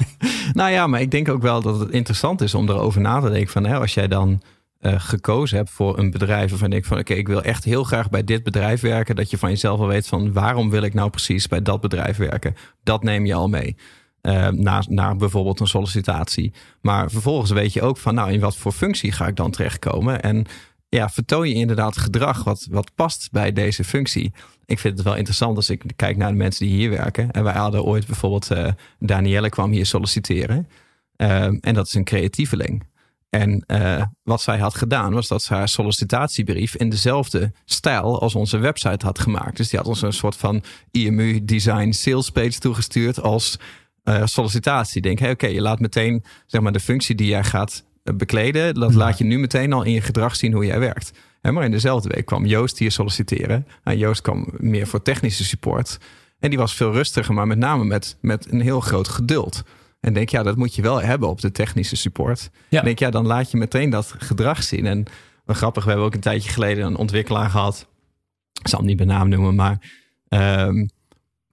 nou 0.53 0.71
ja, 0.71 0.87
maar 0.87 1.01
ik 1.01 1.11
denk 1.11 1.29
ook 1.29 1.43
wel 1.43 1.63
dat 1.63 1.81
het 1.81 1.91
interessant 1.91 2.41
is 2.41 2.55
om 2.55 2.69
erover 2.69 3.01
na 3.01 3.21
te 3.21 3.31
denken. 3.31 3.53
Van, 3.53 3.67
hè, 3.67 3.79
als 3.79 3.95
jij 3.95 4.09
dan 4.09 4.43
eh, 4.79 4.95
gekozen 4.99 5.57
hebt 5.57 5.71
voor 5.71 5.99
een 5.99 6.11
bedrijf 6.11 6.51
waarvan 6.51 6.71
denkt 6.71 6.87
van 6.87 6.99
oké, 6.99 7.15
ik 7.15 7.29
wil 7.29 7.43
echt 7.43 7.65
heel 7.65 7.85
graag 7.85 8.11
bij 8.11 8.25
dit 8.25 8.43
bedrijf 8.43 8.81
werken. 8.81 9.17
Dat 9.17 9.31
je 9.31 9.39
van 9.39 9.51
jezelf 9.51 9.81
al 9.81 9.87
weet 9.87 10.07
van 10.07 10.33
waarom 10.33 10.71
wil 10.71 10.83
ik 10.83 10.95
nou 10.95 11.11
precies 11.11 11.49
bij 11.49 11.63
dat 11.63 11.81
bedrijf 11.81 12.17
werken. 12.17 12.55
Dat 12.83 13.03
neem 13.03 13.27
je 13.27 13.35
al 13.35 13.49
mee. 13.49 13.77
Eh, 14.21 14.49
naar, 14.49 14.85
naar 14.89 15.17
bijvoorbeeld 15.17 15.61
een 15.61 15.67
sollicitatie. 15.67 16.53
Maar 16.81 17.11
vervolgens 17.11 17.51
weet 17.51 17.73
je 17.73 17.83
ook 17.83 17.97
van 17.97 18.15
nou, 18.15 18.33
in 18.33 18.41
wat 18.41 18.57
voor 18.57 18.73
functie 18.73 19.13
ga 19.13 19.27
ik 19.27 19.37
dan 19.37 19.51
terechtkomen? 19.51 20.23
En 20.23 20.47
ja, 20.89 21.09
vertoon 21.09 21.49
je 21.49 21.55
inderdaad 21.55 21.97
gedrag 21.97 22.45
wat, 22.45 22.67
wat 22.71 22.95
past 22.95 23.29
bij 23.33 23.53
deze 23.53 23.85
functie. 23.85 24.33
Ik 24.65 24.79
vind 24.79 24.97
het 24.97 25.07
wel 25.07 25.17
interessant 25.17 25.57
als 25.57 25.71
ik 25.71 25.83
kijk 25.97 26.17
naar 26.17 26.31
de 26.31 26.37
mensen 26.37 26.67
die 26.67 26.75
hier 26.75 26.91
werken. 26.91 27.31
En 27.31 27.45
wij 27.45 27.53
hadden 27.53 27.85
ooit 27.85 28.07
bijvoorbeeld, 28.07 28.51
eh 28.51 28.73
Danielle 28.99 29.49
kwam 29.49 29.71
hier 29.71 29.87
solliciteren. 29.87 30.69
Ehm, 31.17 31.57
en 31.61 31.75
dat 31.75 31.87
is 31.87 31.95
een 31.95 32.05
creatieveling. 32.05 32.85
En 33.31 33.65
eh, 33.67 34.03
wat 34.23 34.43
zij 34.43 34.59
had 34.59 34.75
gedaan 34.75 35.13
was 35.13 35.29
dat 35.29 35.43
ze 35.43 35.55
haar 35.55 35.69
sollicitatiebrief 35.69 36.77
in 36.77 36.89
dezelfde 36.89 37.53
stijl 37.65 38.21
als 38.21 38.35
onze 38.35 38.59
website 38.59 39.07
had 39.07 39.19
gemaakt. 39.19 39.57
Dus 39.57 39.69
die 39.69 39.79
had 39.79 39.89
ons 39.89 40.03
een 40.03 40.13
soort 40.13 40.37
van 40.37 40.63
IMU 40.91 41.45
design 41.45 41.91
sales 41.91 42.31
page 42.31 42.59
toegestuurd 42.59 43.21
als 43.21 43.59
eh, 44.09 44.23
sollicitatie. 44.25 45.03
Denk, 45.03 45.19
hey, 45.19 45.31
oké, 45.31 45.47
je 45.47 45.61
laat 45.61 45.81
meteen 45.81 46.25
zeg 46.47 46.61
maar 46.61 46.73
de 46.73 46.81
functie 46.81 47.15
die 47.15 47.27
jij 47.27 47.45
gaat 47.45 47.85
eh, 48.03 48.15
bekleden, 48.15 48.75
dat 48.75 48.95
laat 48.95 49.19
je 49.19 49.25
nu 49.25 49.39
meteen 49.39 49.73
al 49.73 49.83
in 49.83 49.93
je 49.93 50.01
gedrag 50.01 50.37
zien 50.37 50.53
hoe 50.53 50.67
jij 50.67 50.79
werkt. 50.79 51.13
Hè, 51.41 51.53
maar 51.53 51.65
in 51.65 51.71
dezelfde 51.71 52.09
week 52.09 52.27
kwam 52.27 52.47
Joost 52.47 52.79
hier 52.79 52.91
solliciteren. 52.91 53.67
En 53.83 53.99
Joost 53.99 54.21
kwam 54.21 54.47
meer 54.57 54.87
voor 54.87 55.03
technische 55.03 55.45
support. 55.45 55.99
En 56.39 56.49
die 56.49 56.59
was 56.59 56.75
veel 56.75 56.93
rustiger, 56.93 57.35
maar 57.35 57.47
met 57.47 57.59
name 57.59 57.85
met, 57.85 58.17
met 58.21 58.53
een 58.53 58.61
heel 58.61 58.81
groot 58.81 59.09
geduld. 59.09 59.63
En 60.01 60.13
denk, 60.13 60.29
ja, 60.29 60.43
dat 60.43 60.57
moet 60.57 60.75
je 60.75 60.83
wel 60.83 61.03
hebben 61.03 61.29
op 61.29 61.41
de 61.41 61.51
technische 61.51 61.97
support. 61.97 62.51
Ja. 62.69 62.79
En 62.79 62.85
denk, 62.85 62.99
ja, 62.99 63.11
dan 63.11 63.27
laat 63.27 63.51
je 63.51 63.57
meteen 63.57 63.91
dat 63.91 64.15
gedrag 64.19 64.63
zien. 64.63 64.87
En 64.87 65.05
grappig, 65.47 65.85
we 65.85 65.89
hebben 65.89 66.07
ook 66.07 66.15
een 66.15 66.21
tijdje 66.21 66.51
geleden 66.51 66.87
een 66.87 66.97
ontwikkelaar 66.97 67.51
gehad. 67.51 67.87
Ik 68.61 68.69
zal 68.69 68.79
hem 68.79 68.89
niet 68.89 68.97
bij 68.97 69.07
naam 69.07 69.29
noemen, 69.29 69.55
maar 69.55 69.79
ehm, 70.29 70.87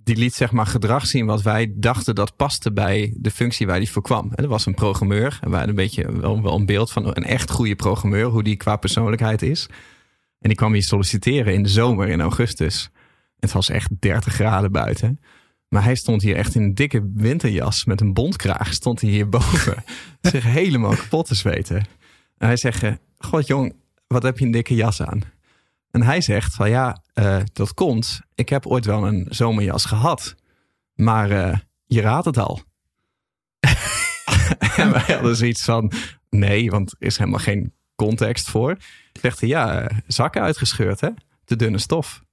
die 0.06 0.16
liet 0.16 0.34
zeg 0.34 0.52
maar 0.52 0.66
gedrag 0.66 1.08
zien 1.08 1.26
wat 1.26 1.42
wij 1.42 1.74
dachten 1.76 2.16
dat 2.16 2.36
paste 2.36 2.72
bij 2.72 3.14
de 3.18 3.32
functie 3.32 3.68
waar 3.68 3.80
die 3.80 3.92
voor 3.92 4.02
kwam. 4.02 4.24
En 4.24 4.36
dat 4.36 4.46
was 4.46 4.66
een 4.66 4.74
programmeur. 4.74 5.38
En 5.42 5.50
wij 5.50 5.60
hadden 5.60 5.70
een 5.70 5.84
beetje 5.84 6.20
wel, 6.20 6.42
wel 6.42 6.56
een 6.56 6.66
beeld 6.66 6.92
van 6.92 7.06
een 7.06 7.24
echt 7.24 7.52
goede 7.52 7.76
programmeur, 7.76 8.26
hoe 8.26 8.44
die 8.44 8.56
qua 8.56 8.76
persoonlijkheid 8.76 9.42
is. 9.42 9.68
En 10.40 10.50
die 10.50 10.56
kwam 10.56 10.74
hier 10.74 10.84
solliciteren 10.84 11.54
in 11.54 11.64
de 11.64 11.70
zomer, 11.70 12.08
in 12.08 12.22
augustus. 12.22 12.90
Het 13.40 13.52
was 13.52 13.70
echt 13.70 13.90
30 14.00 14.34
graden 14.34 14.72
buiten. 14.72 15.20
Maar 15.68 15.84
hij 15.84 15.96
stond 15.96 16.22
hier 16.22 16.36
echt 16.36 16.56
in 16.56 16.62
een 16.62 16.76
dikke 16.76 17.12
winterjas 17.14 17.86
met 17.86 18.02
een 18.02 18.14
bondkraag. 18.14 18.74
Stond 18.74 19.02
hij 19.02 19.10
hierboven. 19.10 19.84
zich 20.22 20.44
helemaal 20.44 20.96
kapot 20.96 21.26
te 21.28 21.36
zweten. 21.36 21.78
En 22.38 22.48
hij 22.48 22.58
zegt, 22.58 22.84
eh, 22.84 22.94
god 23.18 23.48
jong, 23.48 23.76
wat 24.08 24.24
heb 24.24 24.40
je 24.40 24.46
een 24.46 24.52
dikke 24.52 24.76
jas 24.76 25.02
aan? 25.02 25.22
En 25.96 26.02
hij 26.02 26.22
zegt 26.22 26.54
van 26.54 26.70
ja, 26.70 27.02
eh, 27.14 27.40
dat 27.54 27.74
komt. 27.74 28.22
Ik 28.34 28.50
heb 28.50 28.66
ooit 28.66 28.86
wel 28.86 29.08
een 29.08 29.26
zomerjas 29.30 29.86
gehad. 29.86 30.36
Maar 30.94 31.32
eh, 31.32 31.58
je 31.86 32.02
raadt 32.02 32.26
het 32.26 32.38
al. 32.38 32.62
en 34.78 34.92
wij 34.92 35.04
hadden 35.08 35.36
zoiets 35.36 35.64
van 35.64 35.92
nee, 36.30 36.70
want 36.70 36.92
er 36.92 37.08
is 37.08 37.18
helemaal 37.18 37.40
geen 37.40 37.74
context 37.96 38.50
voor. 38.50 38.78
Zegt 39.14 39.40
hij 39.40 39.50
ja, 39.50 39.82
eh, 39.82 39.98
zakken 40.08 40.42
uitgescheurd 40.42 41.02
hè? 41.02 41.10
Te 41.46 41.56
dunne 41.56 41.78
stof. 41.78 42.24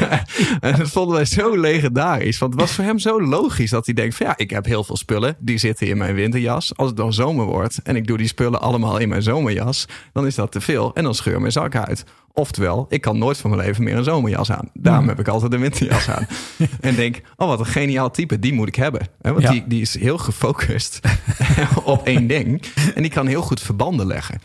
en 0.60 0.76
dat 0.78 0.88
vonden 0.88 1.14
wij 1.14 1.24
zo 1.24 1.56
legendarisch. 1.56 2.38
Want 2.38 2.52
het 2.52 2.60
was 2.60 2.72
voor 2.72 2.84
hem 2.84 2.98
zo 2.98 3.22
logisch 3.22 3.70
dat 3.70 3.84
hij 3.86 3.94
denkt: 3.94 4.14
van 4.14 4.26
ja, 4.26 4.36
ik 4.36 4.50
heb 4.50 4.64
heel 4.64 4.84
veel 4.84 4.96
spullen. 4.96 5.36
Die 5.38 5.58
zitten 5.58 5.86
in 5.86 5.96
mijn 5.98 6.14
winterjas. 6.14 6.76
Als 6.76 6.88
het 6.88 6.96
dan 6.96 7.12
zomer 7.12 7.44
wordt 7.44 7.80
en 7.82 7.96
ik 7.96 8.06
doe 8.06 8.16
die 8.16 8.26
spullen 8.26 8.60
allemaal 8.60 8.98
in 8.98 9.08
mijn 9.08 9.22
zomerjas, 9.22 9.86
dan 10.12 10.26
is 10.26 10.34
dat 10.34 10.52
te 10.52 10.60
veel. 10.60 10.94
En 10.94 11.02
dan 11.02 11.14
scheur 11.14 11.40
mijn 11.40 11.52
zak 11.52 11.76
uit. 11.76 12.04
Oftewel, 12.32 12.86
ik 12.88 13.00
kan 13.00 13.18
nooit 13.18 13.38
van 13.38 13.50
mijn 13.50 13.62
leven 13.62 13.84
meer 13.84 13.96
een 13.96 14.04
zomerjas 14.04 14.50
aan. 14.50 14.70
Daarom 14.74 15.08
heb 15.08 15.18
ik 15.20 15.28
altijd 15.28 15.52
een 15.52 15.60
winterjas 15.60 16.08
aan. 16.08 16.26
en 16.80 16.94
denk: 16.94 17.20
oh, 17.36 17.48
wat 17.48 17.58
een 17.58 17.66
geniaal 17.66 18.10
type. 18.10 18.38
Die 18.38 18.52
moet 18.52 18.68
ik 18.68 18.74
hebben. 18.74 19.08
Want 19.20 19.42
Ja. 19.42 19.50
die, 19.50 19.64
die 19.66 19.80
is 19.80 19.98
heel 19.98 20.18
gefocust 20.18 21.00
op 21.84 22.06
één 22.06 22.26
ding. 22.26 22.62
En 22.94 23.02
die 23.02 23.10
kan 23.10 23.26
heel 23.26 23.42
goed 23.42 23.60
verbanden 23.60 24.06
leggen. 24.06 24.40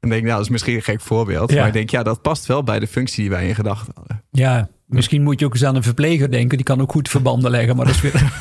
En 0.00 0.08
denk, 0.08 0.22
nou, 0.22 0.34
dat 0.34 0.44
is 0.44 0.50
misschien 0.50 0.74
een 0.74 0.82
gek 0.82 1.00
voorbeeld. 1.00 1.50
Ja. 1.50 1.58
Maar 1.58 1.66
ik 1.66 1.72
denk, 1.72 1.90
ja, 1.90 2.02
dat 2.02 2.22
past 2.22 2.46
wel 2.46 2.62
bij 2.62 2.78
de 2.78 2.86
functie 2.86 3.20
die 3.20 3.30
wij 3.30 3.48
in 3.48 3.54
gedachten 3.54 3.92
hadden. 3.94 4.22
Ja, 4.30 4.68
misschien 4.86 5.22
moet 5.22 5.40
je 5.40 5.46
ook 5.46 5.52
eens 5.52 5.64
aan 5.64 5.76
een 5.76 5.82
verpleger 5.82 6.30
denken. 6.30 6.56
Die 6.56 6.66
kan 6.66 6.80
ook 6.80 6.90
goed 6.90 7.08
verbanden 7.08 7.50
leggen, 7.50 7.76
maar 7.76 7.86
dat 7.86 7.94
is 7.94 8.00
weer... 8.00 8.32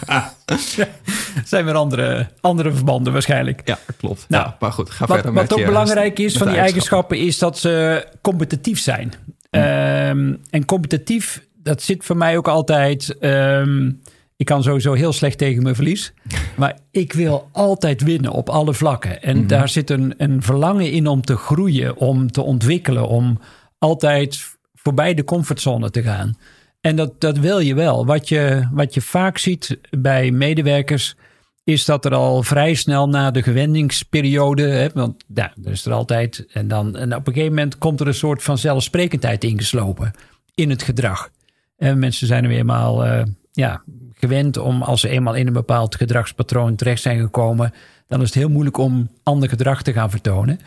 zijn 1.45 1.65
weer 1.65 1.73
andere, 1.73 2.29
andere 2.41 2.71
verbanden 2.71 3.13
waarschijnlijk. 3.13 3.61
Ja, 3.65 3.79
klopt. 3.97 4.25
Nou, 4.27 4.43
Ja, 4.43 4.55
maar 4.59 4.71
goed, 4.71 4.89
ga 4.89 5.05
Wat, 5.05 5.15
verder 5.15 5.33
met 5.33 5.49
wat 5.49 5.59
ook 5.59 5.65
belangrijk 5.65 6.19
is 6.19 6.37
van 6.37 6.47
die 6.47 6.57
eigenschappen 6.57 7.17
is 7.17 7.37
dat 7.37 7.57
ze 7.57 8.05
competitief 8.21 8.79
zijn. 8.79 9.13
Ehm, 9.49 10.33
en 10.49 10.65
competitief, 10.65 11.47
dat 11.63 11.81
zit 11.81 12.05
voor 12.05 12.17
mij 12.17 12.37
ook 12.37 12.47
altijd. 12.47 13.17
ehm, 13.17 13.91
ik 14.35 14.45
kan 14.45 14.63
sowieso 14.63 14.93
heel 14.93 15.13
slecht 15.13 15.37
tegen 15.37 15.63
mijn 15.63 15.75
verlies. 15.75 16.13
Maar 16.55 16.77
ik 16.91 17.13
wil 17.13 17.49
altijd 17.51 18.03
winnen 18.03 18.31
op 18.31 18.49
alle 18.49 18.73
vlakken. 18.73 19.21
En 19.21 19.47
daar 19.47 19.69
zit 19.69 19.89
een, 19.89 20.13
een 20.17 20.43
verlangen 20.43 20.91
in 20.91 21.07
om 21.07 21.21
te 21.21 21.35
groeien, 21.35 21.97
om 21.97 22.31
te 22.31 22.41
ontwikkelen, 22.41 23.07
om 23.07 23.39
altijd 23.77 24.57
voorbij 24.73 25.13
de 25.13 25.23
comfortzone 25.23 25.89
te 25.89 26.03
gaan. 26.03 26.37
En 26.81 26.95
dat, 26.95 27.21
dat 27.21 27.37
wil 27.37 27.59
je 27.59 27.73
wel. 27.73 28.05
Wat 28.05 28.29
je, 28.29 28.67
wat 28.71 28.93
je 28.93 29.01
vaak 29.01 29.37
ziet 29.37 29.79
bij 29.89 30.31
medewerkers 30.31 31.15
is 31.63 31.85
dat 31.85 32.05
er 32.05 32.13
al 32.13 32.43
vrij 32.43 32.73
snel 32.73 33.09
na 33.09 33.31
de 33.31 33.43
gewenningsperiode, 33.43 34.63
hè, 34.63 34.89
want 34.93 35.23
ja, 35.33 35.53
dat 35.55 35.71
is 35.71 35.85
er 35.85 35.93
altijd, 35.93 36.45
en 36.51 36.67
dan 36.67 36.97
en 36.97 37.15
op 37.15 37.27
een 37.27 37.33
gegeven 37.33 37.55
moment 37.55 37.77
komt 37.77 37.99
er 37.99 38.07
een 38.07 38.13
soort 38.13 38.43
van 38.43 38.57
zelfsprekendheid 38.57 39.43
ingeslopen 39.43 40.11
in 40.55 40.69
het 40.69 40.83
gedrag. 40.83 41.29
En 41.77 41.99
mensen 41.99 42.27
zijn 42.27 42.43
er 42.43 42.49
weer 42.49 42.59
eenmaal 42.59 43.05
eh, 43.05 43.23
ja, 43.51 43.83
gewend 44.19 44.57
om, 44.57 44.81
als 44.81 45.01
ze 45.01 45.09
eenmaal 45.09 45.35
in 45.35 45.47
een 45.47 45.53
bepaald 45.53 45.95
gedragspatroon 45.95 46.75
terecht 46.75 47.01
zijn 47.01 47.19
gekomen, 47.19 47.73
dan 48.07 48.21
is 48.21 48.25
het 48.25 48.35
heel 48.35 48.49
moeilijk 48.49 48.77
om 48.77 49.09
ander 49.23 49.49
gedrag 49.49 49.81
te 49.81 49.93
gaan 49.93 50.09
vertonen. 50.09 50.59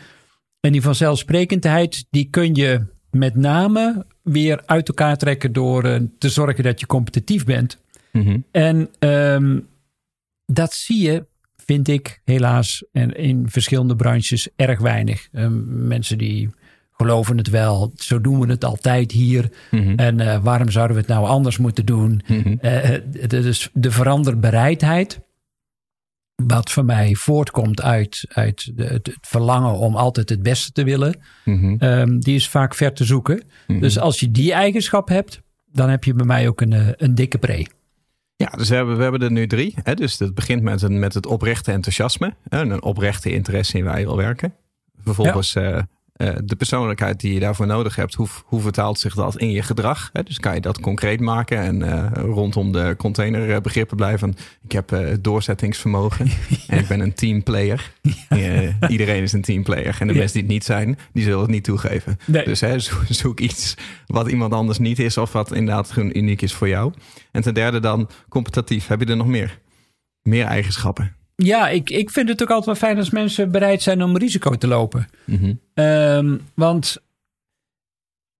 En 0.59 0.71
die 0.71 0.81
vanzelfsprekendheid, 0.81 2.05
die 2.09 2.27
kun 2.29 2.55
je 2.55 2.85
met 3.11 3.35
name 3.35 4.05
weer 4.21 4.61
uit 4.65 4.87
elkaar 4.87 5.17
trekken 5.17 5.53
door 5.53 5.83
eh, 5.83 6.01
te 6.17 6.29
zorgen 6.29 6.63
dat 6.63 6.79
je 6.79 6.85
competitief 6.85 7.45
bent. 7.45 7.77
Mhm. 8.11 8.37
En 8.51 8.89
ehm, 8.99 9.59
dat 10.45 10.73
zie 10.73 11.01
je, 11.01 11.25
vind 11.65 11.87
ik 11.87 12.21
helaas, 12.23 12.83
en 12.91 13.15
in 13.15 13.49
verschillende 13.49 13.95
branches 13.95 14.49
erg 14.55 14.79
weinig. 14.79 15.27
Ehm, 15.31 15.87
mensen 15.87 16.17
die 16.17 16.49
geloven 17.03 17.37
het 17.37 17.49
wel, 17.49 17.91
zo 17.95 18.21
doen 18.21 18.39
we 18.39 18.47
het 18.47 18.63
altijd 18.63 19.11
hier. 19.11 19.51
Mhm. 19.71 19.93
En 19.95 20.19
eh, 20.19 20.43
waarom 20.43 20.69
zouden 20.69 20.95
we 20.95 21.01
het 21.01 21.11
nou 21.11 21.27
anders 21.27 21.57
moeten 21.57 21.85
doen? 21.85 22.21
Mhm. 22.27 22.55
Eh, 22.59 22.99
dus 23.27 23.69
de 23.73 23.91
veranderbereidheid, 23.91 25.19
wat 26.35 26.71
voor 26.71 26.85
mij 26.85 27.15
voortkomt 27.15 27.81
uit, 27.81 28.25
uit 28.29 28.71
de, 28.75 28.83
het, 28.83 29.17
verlangen 29.21 29.73
om 29.77 29.95
altijd 29.95 30.29
het 30.29 30.43
beste 30.43 30.71
te 30.71 30.83
willen, 30.83 31.19
Mhm. 31.45 31.75
ehm, 31.77 32.19
die 32.19 32.35
is 32.35 32.49
vaak 32.49 32.75
ver 32.75 32.93
te 32.93 33.03
zoeken. 33.03 33.43
Dus 33.67 33.99
als 33.99 34.19
je 34.19 34.31
die 34.31 34.53
eigenschap 34.53 35.07
hebt, 35.07 35.41
dan 35.65 35.89
heb 35.89 36.03
je 36.03 36.13
bij 36.13 36.25
mij 36.25 36.47
ook 36.47 36.61
een, 36.61 36.73
eh, 36.73 36.87
een 36.97 37.15
dikke 37.15 37.37
pre. 37.37 37.67
Ja, 38.35 38.49
dus 38.57 38.69
we 38.69 38.75
hebben, 38.75 38.95
we 38.97 39.01
hebben 39.03 39.21
er 39.21 39.31
nu 39.31 39.47
drie. 39.47 39.75
Hè? 39.83 39.93
Dus 39.93 40.19
het 40.19 40.33
begint 40.33 40.61
met, 40.61 40.81
een, 40.81 40.99
met 40.99 41.13
het 41.13 41.25
oprechte 41.25 41.71
enthousiasme. 41.71 42.33
En 42.49 42.69
een 42.69 42.83
oprechte 42.83 43.31
interesse 43.31 43.77
in 43.77 43.83
waar 43.83 43.99
je 43.99 44.05
wil 44.05 44.17
werken. 44.17 44.53
Vervolgens 45.03 45.55
eh, 45.55 45.81
eh, 46.13 46.29
de 46.43 46.55
persoonlijkheid 46.55 47.19
die 47.19 47.33
je 47.33 47.39
daarvoor 47.39 47.67
nodig 47.67 47.95
hebt. 47.95 48.13
Hoe, 48.13 48.27
hoe 48.45 48.61
vertaalt 48.61 48.99
zich 48.99 49.15
dat 49.15 49.37
in 49.37 49.51
je 49.51 49.61
gedrag? 49.61 50.09
Hè? 50.13 50.23
Dus 50.23 50.39
kan 50.39 50.53
je 50.53 50.61
dat 50.61 50.79
concreet 50.79 51.19
maken 51.19 51.57
en 51.57 51.81
eh, 51.81 52.11
rondom 52.23 52.71
de 52.71 52.95
containerbegrippen 52.97 53.97
blijven. 53.97 54.33
Ik 54.63 54.71
heb 54.71 54.91
eh, 54.91 55.13
doorzettingsvermogen 55.21 56.27
en 56.67 56.79
ik 56.79 56.87
ben 56.87 56.99
een 56.99 57.13
teamplayer. 57.13 57.91
Iedereen 58.89 59.21
is 59.23 59.33
een 59.33 59.41
teamplayer. 59.41 59.97
En 59.99 60.07
de 60.07 60.13
Ja. 60.13 60.19
mensen 60.19 60.33
die 60.37 60.43
het 60.43 60.51
niet 60.51 60.63
zijn, 60.63 60.97
die 61.13 61.23
zullen 61.23 61.39
het 61.41 61.49
niet 61.49 61.63
toegeven. 61.63 62.17
Nee. 62.25 62.45
Dus 62.45 62.59
hè, 62.61 62.79
zo- 62.79 62.95
zoek 63.09 63.39
iets 63.39 63.75
wat 64.05 64.27
iemand 64.29 64.53
anders 64.53 64.79
niet 64.79 64.99
is 64.99 65.17
of 65.17 65.31
wat 65.31 65.51
inderdaad 65.53 65.91
gewoon 65.91 66.11
uniek 66.13 66.41
is 66.41 66.53
voor 66.53 66.67
jou. 66.67 66.93
En 67.31 67.41
ten 67.41 67.53
derde 67.53 67.79
dan 67.79 68.09
competitief. 68.29 68.87
Heb 68.87 68.99
je 68.99 69.05
er 69.05 69.17
nog 69.17 69.27
meer? 69.27 69.59
Meer 70.21 70.45
eigenschappen. 70.45 71.15
Ja, 71.45 71.69
ik, 71.69 71.89
ik 71.89 72.09
vind 72.09 72.29
het 72.29 72.41
ook 72.41 72.49
altijd 72.49 72.65
wel 72.65 72.89
fijn 72.89 72.97
als 72.97 73.09
mensen 73.09 73.51
bereid 73.51 73.81
zijn 73.81 74.03
om 74.03 74.17
risico 74.17 74.55
te 74.55 74.67
lopen. 74.67 75.07
Mhm. 75.25 75.53
Ehm, 75.73 76.37
want 76.53 77.01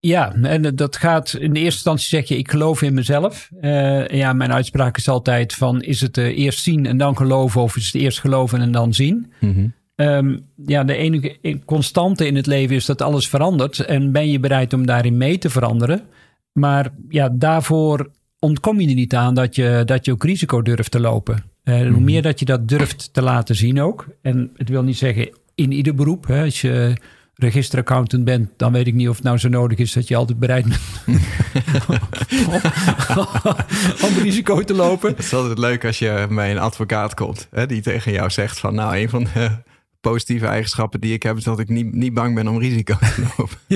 ja, 0.00 0.34
en 0.34 0.76
dat 0.76 0.96
gaat 0.96 1.32
in 1.32 1.52
de 1.52 1.60
eerste 1.60 1.74
instantie 1.74 2.08
zeg 2.08 2.28
je, 2.28 2.38
ik 2.38 2.50
geloof 2.50 2.82
in 2.82 2.94
mezelf. 2.94 3.50
Eh, 3.60 4.06
ja, 4.06 4.32
mijn 4.32 4.52
uitspraak 4.52 4.96
is 4.96 5.08
altijd 5.08 5.54
van, 5.54 5.82
is 5.82 6.00
het 6.00 6.18
eh, 6.18 6.38
eerst 6.38 6.62
zien 6.62 6.86
en 6.86 6.96
dan 6.96 7.16
geloven 7.16 7.60
of 7.60 7.76
is 7.76 7.86
het 7.86 7.94
eerst 7.94 8.20
geloven 8.20 8.60
en 8.60 8.72
dan 8.72 8.94
zien? 8.94 9.32
Mhm. 9.40 9.66
Ehm, 9.94 10.38
ja, 10.66 10.84
de 10.84 10.96
enige 10.96 11.60
constante 11.64 12.26
in 12.26 12.36
het 12.36 12.46
leven 12.46 12.76
is 12.76 12.86
dat 12.86 13.02
alles 13.02 13.28
verandert. 13.28 13.78
En 13.78 14.12
ben 14.12 14.30
je 14.30 14.40
bereid 14.40 14.72
om 14.72 14.86
daarin 14.86 15.16
mee 15.16 15.38
te 15.38 15.50
veranderen? 15.50 16.02
Maar 16.52 16.92
ja, 17.08 17.28
daarvoor 17.28 18.10
ontkom 18.38 18.80
je 18.80 18.88
er 18.88 18.94
niet 18.94 19.14
aan 19.14 19.34
dat 19.34 19.54
je, 19.54 19.82
dat 19.84 20.04
je 20.04 20.12
ook 20.12 20.24
risico 20.24 20.62
durft 20.62 20.90
te 20.90 21.00
lopen. 21.00 21.53
Eh, 21.64 21.90
Hoe 21.90 22.00
meer 22.00 22.22
dat 22.22 22.38
je 22.38 22.44
dat 22.44 22.68
durft 22.68 23.12
te 23.12 23.22
laten 23.22 23.54
zien 23.54 23.80
ook. 23.80 24.06
En 24.22 24.50
het 24.56 24.68
wil 24.68 24.82
niet 24.82 24.96
zeggen 24.96 25.30
in 25.54 25.72
ieder 25.72 25.94
beroep. 25.94 26.26
Hè, 26.26 26.42
als 26.44 26.60
je 26.60 26.96
registeraccountant 27.34 28.24
bent, 28.24 28.50
dan 28.56 28.72
weet 28.72 28.86
ik 28.86 28.94
niet 28.94 29.08
of 29.08 29.14
het 29.16 29.24
nou 29.24 29.38
zo 29.38 29.48
nodig 29.48 29.78
is 29.78 29.92
dat 29.92 30.08
je 30.08 30.16
altijd 30.16 30.38
bereid 30.38 30.64
bent 30.64 30.80
om 34.02 34.22
risico 34.22 34.64
te 34.64 34.74
lopen. 34.74 35.10
Het 35.10 35.18
is 35.18 35.34
altijd 35.34 35.58
leuk 35.58 35.84
als 35.84 35.98
je 35.98 36.26
bij 36.30 36.50
een 36.50 36.58
advocaat 36.58 37.14
komt. 37.14 37.48
Hè, 37.50 37.66
die 37.66 37.82
tegen 37.82 38.12
jou 38.12 38.30
zegt 38.30 38.58
van 38.58 38.74
nou 38.74 38.96
een 38.96 39.08
van 39.08 39.26
de 39.34 39.50
positieve 40.00 40.46
eigenschappen 40.46 41.00
die 41.00 41.12
ik 41.12 41.22
heb... 41.22 41.36
is 41.36 41.44
dat 41.44 41.58
ik 41.58 41.68
niet, 41.68 41.92
niet 41.92 42.14
bang 42.14 42.34
ben 42.34 42.48
om 42.48 42.58
risico 42.58 42.96
te 43.00 43.24
lopen. 43.36 43.58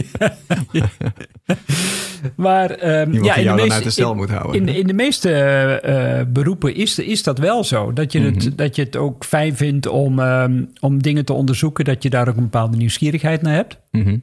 Maar 2.36 2.70
Iemand 3.06 3.24
ja, 3.24 3.34
in 3.34 3.46
de 3.46 3.52
meeste, 3.54 3.72
uit 3.84 3.94
de 3.96 4.02
in- 4.02 4.16
moet 4.16 4.30
houden. 4.30 4.54
In, 4.60 4.66
de- 4.66 4.78
in 4.78 4.86
de 4.86 4.92
meeste 4.92 5.30
eh, 5.32 6.20
eh, 6.20 6.26
beroepen 6.28 6.74
is, 6.74 6.98
is 6.98 7.22
dat 7.22 7.38
wel 7.38 7.64
zo. 7.64 7.92
Dat 7.92 8.12
je, 8.12 8.20
Mhm. 8.20 8.34
het, 8.34 8.58
dat 8.58 8.76
je 8.76 8.82
het 8.82 8.96
ook 8.96 9.24
fijn 9.24 9.56
vindt 9.56 9.86
om, 9.86 10.18
ehm, 10.18 10.64
om 10.80 11.02
dingen 11.02 11.24
te 11.24 11.32
onderzoeken. 11.32 11.84
Dat 11.84 12.02
je 12.02 12.10
daar 12.10 12.28
ook 12.28 12.36
een 12.36 12.42
bepaalde 12.42 12.76
nieuwsgierigheid 12.76 13.42
naar 13.42 13.54
hebt. 13.54 13.78
Mhm. 13.90 14.18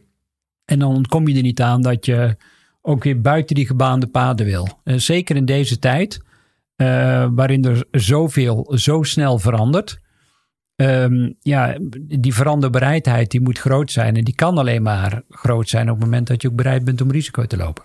En 0.66 0.80
dan 0.80 0.96
ontkom 0.96 1.28
je 1.28 1.36
er 1.36 1.42
niet 1.42 1.62
aan 1.62 1.82
dat 1.82 2.06
je 2.06 2.36
ook 2.82 3.04
weer 3.04 3.22
buiten 3.22 3.56
die 3.56 3.66
gebaande 3.68 4.08
paden 4.08 4.46
wil. 4.46 4.68
En 4.84 5.02
zeker 5.02 5.36
in 5.36 5.46
deze 5.46 5.80
tijd, 5.80 6.20
eh, 6.76 7.28
waarin 7.32 7.64
er 7.66 7.86
zoveel 7.92 8.72
zo 8.76 9.04
snel 9.04 9.40
verandert. 9.40 10.00
Ehm, 10.76 11.32
ja, 11.40 11.78
die 12.20 12.34
veranderbereidheid 12.34 13.32
die 13.32 13.42
moet 13.42 13.60
groot 13.60 13.92
zijn. 13.92 14.16
En 14.16 14.24
die 14.24 14.36
kan 14.36 14.58
alleen 14.58 14.82
maar 14.82 15.22
groot 15.30 15.70
zijn 15.70 15.90
op 15.90 15.96
het 15.96 16.04
moment 16.06 16.28
dat 16.28 16.42
je 16.42 16.48
ook 16.50 16.56
bereid 16.56 16.84
bent 16.86 17.02
om 17.02 17.12
risico 17.12 17.46
te 17.46 17.58
lopen. 17.58 17.84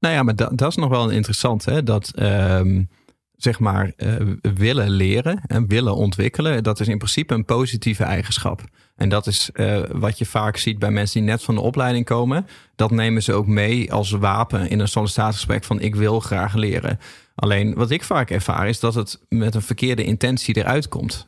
Nou 0.00 0.14
ja, 0.14 0.22
maar 0.22 0.36
dat, 0.36 0.68
is 0.68 0.76
nog 0.76 0.88
wel 0.88 1.10
interessant. 1.10 1.64
Hè? 1.64 1.82
Dat 1.82 2.12
ehm, 2.14 2.82
zeg 3.36 3.58
maar 3.58 3.92
eh, 3.96 4.14
willen 4.40 4.90
leren 4.90 5.42
en 5.46 5.66
willen 5.66 5.94
ontwikkelen. 5.94 6.62
Dat 6.62 6.80
is 6.80 6.88
in 6.88 6.98
principe 6.98 7.34
een 7.34 7.44
positieve 7.44 8.04
eigenschap. 8.04 8.64
En 8.96 9.08
dat 9.08 9.26
is 9.26 9.50
eh, 9.52 9.80
wat 9.92 10.18
je 10.18 10.26
vaak 10.26 10.56
ziet 10.56 10.78
bij 10.78 10.90
mensen 10.90 11.20
die 11.20 11.30
net 11.30 11.42
van 11.42 11.54
de 11.54 11.60
opleiding 11.60 12.04
komen. 12.04 12.46
Dat 12.76 12.90
nemen 12.90 13.22
ze 13.22 13.32
ook 13.32 13.46
mee 13.46 13.92
als 13.92 14.10
wapen 14.10 14.70
in 14.70 14.78
een 14.78 14.88
sollicitatiegesprek 14.88 15.64
van 15.64 15.80
ik 15.80 15.94
wil 15.94 16.20
graag 16.20 16.54
leren. 16.54 16.98
Alleen 17.34 17.74
wat 17.74 17.90
ik 17.90 18.04
vaak 18.04 18.30
ervaar 18.30 18.68
is 18.68 18.80
dat 18.80 18.94
het 18.94 19.20
met 19.28 19.54
een 19.54 19.62
verkeerde 19.62 20.04
intentie 20.04 20.56
eruit 20.56 20.88
komt. 20.88 21.26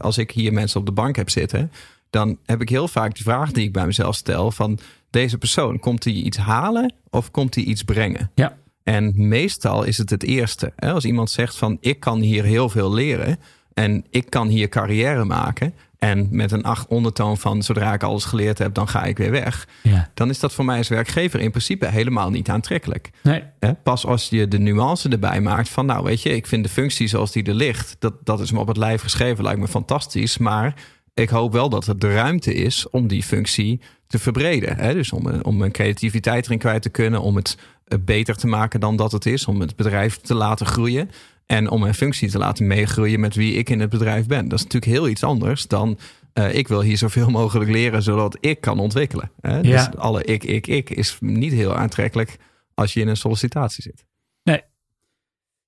Als 0.00 0.18
ik 0.18 0.30
hier 0.30 0.52
mensen 0.52 0.80
op 0.80 0.86
de 0.86 0.92
bank 0.92 1.16
heb 1.16 1.30
zitten, 1.30 1.70
dan 2.10 2.38
heb 2.46 2.60
ik 2.60 2.68
heel 2.68 2.88
vaak 2.88 3.16
de 3.16 3.22
vraag 3.22 3.52
die 3.52 3.64
ik 3.64 3.72
bij 3.72 3.86
mezelf 3.86 4.14
stel 4.14 4.50
van 4.50 4.78
deze 5.10 5.38
persoon, 5.38 5.78
komt 5.78 6.04
hij 6.04 6.12
iets 6.12 6.36
halen 6.36 6.94
of 7.10 7.30
komt 7.30 7.54
hij 7.54 7.64
iets 7.64 7.82
brengen? 7.82 8.30
Ja. 8.34 8.56
En 8.82 9.28
meestal 9.28 9.82
is 9.84 9.98
het 9.98 10.10
het 10.10 10.22
eerste. 10.22 10.72
Hè? 10.76 10.92
Als 10.92 11.04
iemand 11.04 11.30
zegt 11.30 11.56
van 11.56 11.76
ik 11.80 12.00
kan 12.00 12.20
hier 12.20 12.44
heel 12.44 12.68
veel 12.68 12.92
leren 12.92 13.38
en 13.74 14.04
ik 14.10 14.30
kan 14.30 14.48
hier 14.48 14.68
carrière 14.68 15.24
maken 15.24 15.74
en 15.98 16.28
met 16.30 16.52
een 16.52 16.62
acht 16.62 16.88
ondertoon 16.88 17.38
van 17.38 17.62
zodra 17.62 17.92
ik 17.92 18.02
alles 18.02 18.24
geleerd 18.24 18.58
heb, 18.58 18.74
dan 18.74 18.88
ga 18.88 19.04
ik 19.04 19.18
weer 19.18 19.30
weg. 19.30 19.68
Ja. 19.82 20.10
Dan 20.14 20.30
is 20.30 20.38
dat 20.38 20.52
voor 20.52 20.64
mij 20.64 20.78
als 20.78 20.88
werkgever 20.88 21.40
in 21.40 21.50
principe 21.50 21.86
helemaal 21.86 22.30
niet 22.30 22.48
aantrekkelijk. 22.48 23.10
Nee. 23.22 23.42
Pas 23.82 24.06
als 24.06 24.28
je 24.28 24.48
de 24.48 24.58
nuance 24.58 25.08
erbij 25.08 25.40
maakt 25.40 25.68
van, 25.68 25.86
nou 25.86 26.04
weet 26.04 26.22
je, 26.22 26.30
ik 26.30 26.46
vind 26.46 26.64
de 26.64 26.70
functie 26.70 27.06
zoals 27.06 27.32
die 27.32 27.44
er 27.44 27.54
ligt, 27.54 27.96
dat, 27.98 28.14
dat 28.24 28.40
is 28.40 28.52
me 28.52 28.58
op 28.58 28.68
het 28.68 28.76
lijf 28.76 29.02
geschreven, 29.02 29.44
lijkt 29.44 29.60
me 29.60 29.68
fantastisch. 29.68 30.38
Maar 30.38 30.74
ik 31.20 31.28
hoop 31.28 31.52
wel 31.52 31.68
dat 31.68 31.86
er 31.86 31.98
de 31.98 32.12
ruimte 32.12 32.54
is 32.54 32.90
om 32.90 33.06
die 33.06 33.22
functie 33.22 33.80
te 34.06 34.18
verbreden. 34.18 34.76
Hè? 34.76 34.92
Dus 34.92 35.12
om, 35.12 35.40
om 35.42 35.56
mijn 35.56 35.72
creativiteit 35.72 36.46
erin 36.46 36.58
kwijt 36.58 36.82
te 36.82 36.88
kunnen, 36.88 37.20
om 37.20 37.36
het 37.36 37.58
eh, 37.84 37.98
beter 38.04 38.36
te 38.36 38.46
maken 38.46 38.80
dan 38.80 38.96
dat 38.96 39.12
het 39.12 39.26
is, 39.26 39.46
om 39.46 39.60
het 39.60 39.76
bedrijf 39.76 40.16
te 40.16 40.34
laten 40.34 40.66
groeien. 40.66 41.10
En 41.46 41.70
om 41.70 41.80
mijn 41.80 41.94
functie 41.94 42.30
te 42.30 42.38
laten 42.38 42.66
meegroeien 42.66 43.20
met 43.20 43.34
wie 43.34 43.54
ik 43.54 43.70
in 43.70 43.80
het 43.80 43.90
bedrijf 43.90 44.26
ben. 44.26 44.48
Dat 44.48 44.58
is 44.58 44.64
natuurlijk 44.64 44.92
heel 44.92 45.08
iets 45.08 45.24
anders 45.24 45.66
dan 45.66 45.98
eh, 46.32 46.54
ik 46.54 46.68
wil 46.68 46.82
hier 46.82 46.96
zoveel 46.96 47.30
mogelijk 47.40 47.70
leren 47.70 48.02
zodat 48.02 48.36
ik 48.40 48.60
kan 48.60 48.78
ontwikkelen. 48.78 49.30
Hè? 49.40 49.56
Ja. 49.56 49.60
Dus 49.60 49.96
alle 49.96 50.24
ik, 50.24 50.44
ik, 50.44 50.66
ik 50.66 50.90
is 50.90 51.16
niet 51.20 51.52
heel 51.52 51.76
aantrekkelijk 51.76 52.36
als 52.74 52.92
je 52.92 53.00
in 53.00 53.08
een 53.08 53.16
sollicitatie 53.16 53.82
zit. 53.82 54.04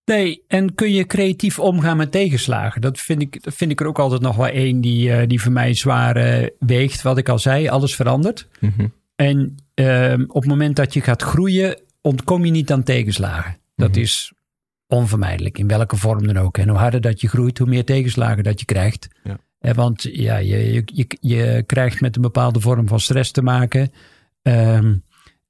Nee. 0.04 0.42
En 0.48 0.74
kun 0.74 0.92
je 0.92 1.06
creatief 1.06 1.58
omgaan 1.58 1.96
met 1.96 2.12
tegenslagen? 2.12 2.80
Dat 2.80 2.98
vind 3.00 3.22
ik, 3.22 3.42
dat 3.42 3.54
vind 3.54 3.70
ik 3.70 3.80
er 3.80 3.86
ook 3.86 3.98
altijd 3.98 4.20
nog 4.20 4.36
wel 4.36 4.46
één 4.46 4.80
die, 4.80 5.08
uh, 5.08 5.22
die 5.26 5.40
voor 5.40 5.52
mij 5.52 5.74
zwaar 5.74 6.16
uh, 6.42 6.48
weegt. 6.58 7.02
Wat 7.02 7.18
ik 7.18 7.28
al 7.28 7.38
zei, 7.38 7.68
alles 7.68 7.94
verandert. 7.94 8.48
Mhm. 8.60 8.86
En 9.16 9.54
uh, 9.74 10.14
op 10.26 10.42
het 10.42 10.50
moment 10.50 10.76
dat 10.76 10.94
je 10.94 11.00
gaat 11.00 11.22
groeien, 11.22 11.80
ontkom 12.00 12.44
je 12.44 12.50
niet 12.50 12.72
aan 12.72 12.82
tegenslagen. 12.82 13.56
Dat 13.76 13.90
Mhm. 13.90 14.00
is 14.00 14.32
onvermijdelijk, 14.86 15.58
in 15.58 15.68
welke 15.68 15.96
vorm 15.96 16.26
dan 16.26 16.36
ook. 16.38 16.58
En 16.58 16.68
hoe 16.68 16.78
harder 16.78 17.00
dat 17.00 17.20
je 17.20 17.28
groeit, 17.28 17.58
hoe 17.58 17.68
meer 17.68 17.84
tegenslagen 17.84 18.42
dat 18.42 18.60
je 18.60 18.66
krijgt. 18.66 19.08
Ja. 19.24 19.38
Eh, 19.58 19.74
Want 19.74 20.02
ja, 20.02 20.36
je, 20.36 20.72
je, 20.72 20.82
je, 20.84 21.06
je 21.20 21.62
krijgt 21.66 22.00
met 22.00 22.16
een 22.16 22.22
bepaalde 22.22 22.60
vorm 22.60 22.88
van 22.88 23.00
stress 23.00 23.30
te 23.30 23.42
maken. 23.42 23.92
Ehm, 24.42 24.94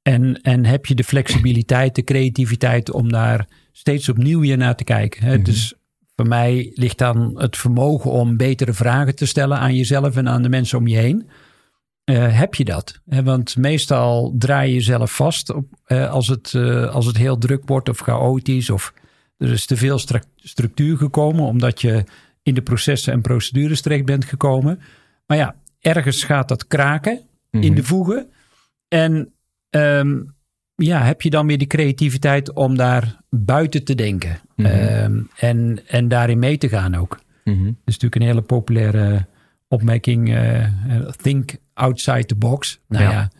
en, 0.02 0.40
en 0.42 0.64
heb 0.64 0.86
je 0.86 0.94
de 0.94 1.04
flexibiliteit, 1.04 1.94
de 1.94 2.04
creativiteit 2.04 2.90
om 2.92 3.12
daar 3.12 3.46
steeds 3.72 4.08
opnieuw 4.08 4.40
weer 4.40 4.56
naar 4.56 4.76
te 4.76 4.84
kijken. 4.84 5.22
Hè? 5.22 5.34
Mhm. 5.34 5.44
Dus 5.44 5.74
voor 6.16 6.26
mij 6.28 6.70
ligt 6.74 6.98
dan 6.98 7.32
het 7.40 7.56
vermogen 7.56 8.10
om 8.10 8.36
betere 8.36 8.72
vragen 8.72 9.14
te 9.14 9.26
stellen 9.26 9.58
aan 9.58 9.74
jezelf 9.74 10.16
en 10.16 10.28
aan 10.28 10.42
de 10.42 10.48
mensen 10.48 10.78
om 10.78 10.86
je 10.86 10.96
heen. 10.96 11.28
Eh, 12.04 12.38
heb 12.38 12.54
je 12.54 12.64
dat? 12.64 13.00
Hè, 13.08 13.22
want 13.22 13.56
meestal 13.56 14.34
draai 14.38 14.68
je 14.68 14.74
jezelf 14.74 15.14
vast 15.16 15.50
op, 15.50 15.66
eh, 15.84 16.10
als, 16.10 16.28
het, 16.28 16.54
eh, 16.54 16.94
als 16.94 17.06
het 17.06 17.16
heel 17.16 17.38
druk 17.38 17.62
wordt 17.66 17.88
of 17.88 17.98
chaotisch 17.98 18.70
of 18.70 18.92
er 19.36 19.50
is 19.52 19.66
te 19.66 19.76
veel 19.76 19.98
stru- 19.98 20.20
structuur 20.36 20.96
gekomen 20.96 21.44
omdat 21.44 21.80
je 21.80 22.04
in 22.42 22.54
de 22.54 22.62
processen 22.62 23.12
en 23.12 23.20
procedures 23.20 23.80
terecht 23.80 24.04
bent 24.04 24.24
gekomen. 24.24 24.80
Maar 25.26 25.36
ja, 25.36 25.54
ergens 25.80 26.24
gaat 26.24 26.48
dat 26.48 26.66
kraken 26.66 27.20
in 27.50 27.58
Mhm. 27.60 27.74
de 27.74 27.82
voegen. 27.84 28.30
En 28.88 29.32
ehm, 29.70 30.20
ja, 30.82 31.02
heb 31.02 31.22
je 31.22 31.30
dan 31.30 31.46
weer 31.46 31.58
die 31.58 31.66
creativiteit 31.66 32.52
om 32.52 32.76
daar 32.76 33.20
buiten 33.30 33.84
te 33.84 33.94
denken 33.94 34.40
Mhm. 34.56 34.66
Ehm, 34.70 35.20
en, 35.36 35.80
en 35.86 36.08
daarin 36.08 36.38
mee 36.38 36.58
te 36.58 36.68
gaan 36.68 36.94
ook. 36.94 37.20
Mhm. 37.44 37.64
Dat 37.64 37.74
is 37.84 37.98
natuurlijk 37.98 38.14
een 38.14 38.22
hele 38.28 38.42
populaire 38.42 39.26
opmerking. 39.68 40.28
eh, 40.28 40.64
eh, 40.64 40.70
think 41.22 41.56
outside 41.74 42.24
the 42.24 42.34
box. 42.34 42.80
Nou 42.88 43.04
Ja. 43.04 43.10
ja, 43.10 43.30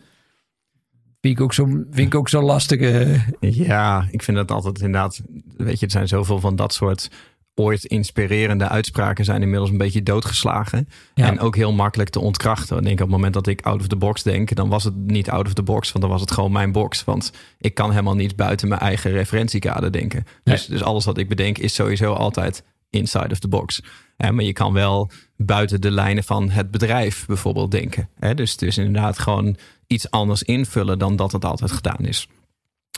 vind, 1.20 1.34
ik 1.38 1.40
ook 1.40 1.52
zo, 1.54 1.64
vind 1.66 1.98
ik 2.06 2.14
ook 2.14 2.28
zo 2.28 2.42
lastig. 2.42 2.80
eh. 2.80 3.28
Ja, 3.40 4.06
ik 4.10 4.22
vind 4.22 4.36
dat 4.36 4.50
altijd 4.50 4.76
inderdaad. 4.80 5.22
Weet 5.56 5.78
je, 5.80 5.86
er 5.86 5.92
zijn 5.92 6.08
zoveel 6.08 6.40
van 6.40 6.56
dat 6.56 6.72
soort 6.74 7.10
ooit 7.54 7.84
inspirerende 7.84 8.68
uitspraken 8.68 9.24
zijn 9.24 9.42
inmiddels 9.42 9.70
een 9.70 9.76
beetje 9.76 10.02
doodgeslagen. 10.02 10.88
Ja. 11.14 11.26
En 11.26 11.40
ook 11.40 11.56
heel 11.56 11.72
makkelijk 11.72 12.10
te 12.10 12.20
ontkrachten. 12.20 12.76
Ik 12.76 12.82
denk 12.82 12.94
op 13.00 13.06
het 13.06 13.10
moment 13.10 13.34
dat 13.34 13.46
ik 13.46 13.60
out 13.60 13.80
of 13.80 13.86
the 13.86 13.96
box 13.96 14.22
denk, 14.22 14.54
dan 14.54 14.68
was 14.68 14.84
het 14.84 14.96
niet 14.96 15.30
out 15.30 15.46
of 15.46 15.52
the 15.52 15.62
box, 15.62 15.92
want 15.92 16.04
dan 16.04 16.12
was 16.12 16.20
het 16.20 16.30
gewoon 16.30 16.52
mijn 16.52 16.72
box. 16.72 17.04
Want 17.04 17.32
ik 17.58 17.74
kan 17.74 17.90
helemaal 17.90 18.14
niet 18.14 18.36
buiten 18.36 18.68
mijn 18.68 18.80
eigen 18.80 19.10
referentiekader 19.10 19.92
denken. 19.92 20.24
Dus, 20.42 20.66
dus 20.66 20.82
alles 20.82 21.04
wat 21.04 21.18
ik 21.18 21.28
bedenk 21.28 21.58
is 21.58 21.74
sowieso 21.74 22.12
altijd 22.12 22.64
inside 22.90 23.28
of 23.30 23.38
the 23.38 23.48
box. 23.48 23.82
Maar 24.16 24.42
je 24.44 24.52
kan 24.52 24.72
wel 24.72 25.10
buiten 25.36 25.80
de 25.80 25.90
lijnen 25.90 26.24
van 26.24 26.50
het 26.50 26.70
bedrijf 26.70 27.26
bijvoorbeeld 27.26 27.70
denken. 27.70 28.08
Hè, 28.18 28.34
dus, 28.34 28.56
dus 28.56 28.78
inderdaad 28.78 29.18
gewoon 29.18 29.56
iets 29.86 30.10
anders 30.10 30.42
invullen 30.42 30.98
dan 30.98 31.16
dat 31.16 31.32
het 31.32 31.44
altijd 31.44 31.72
gedaan 31.72 32.06
is. 32.06 32.28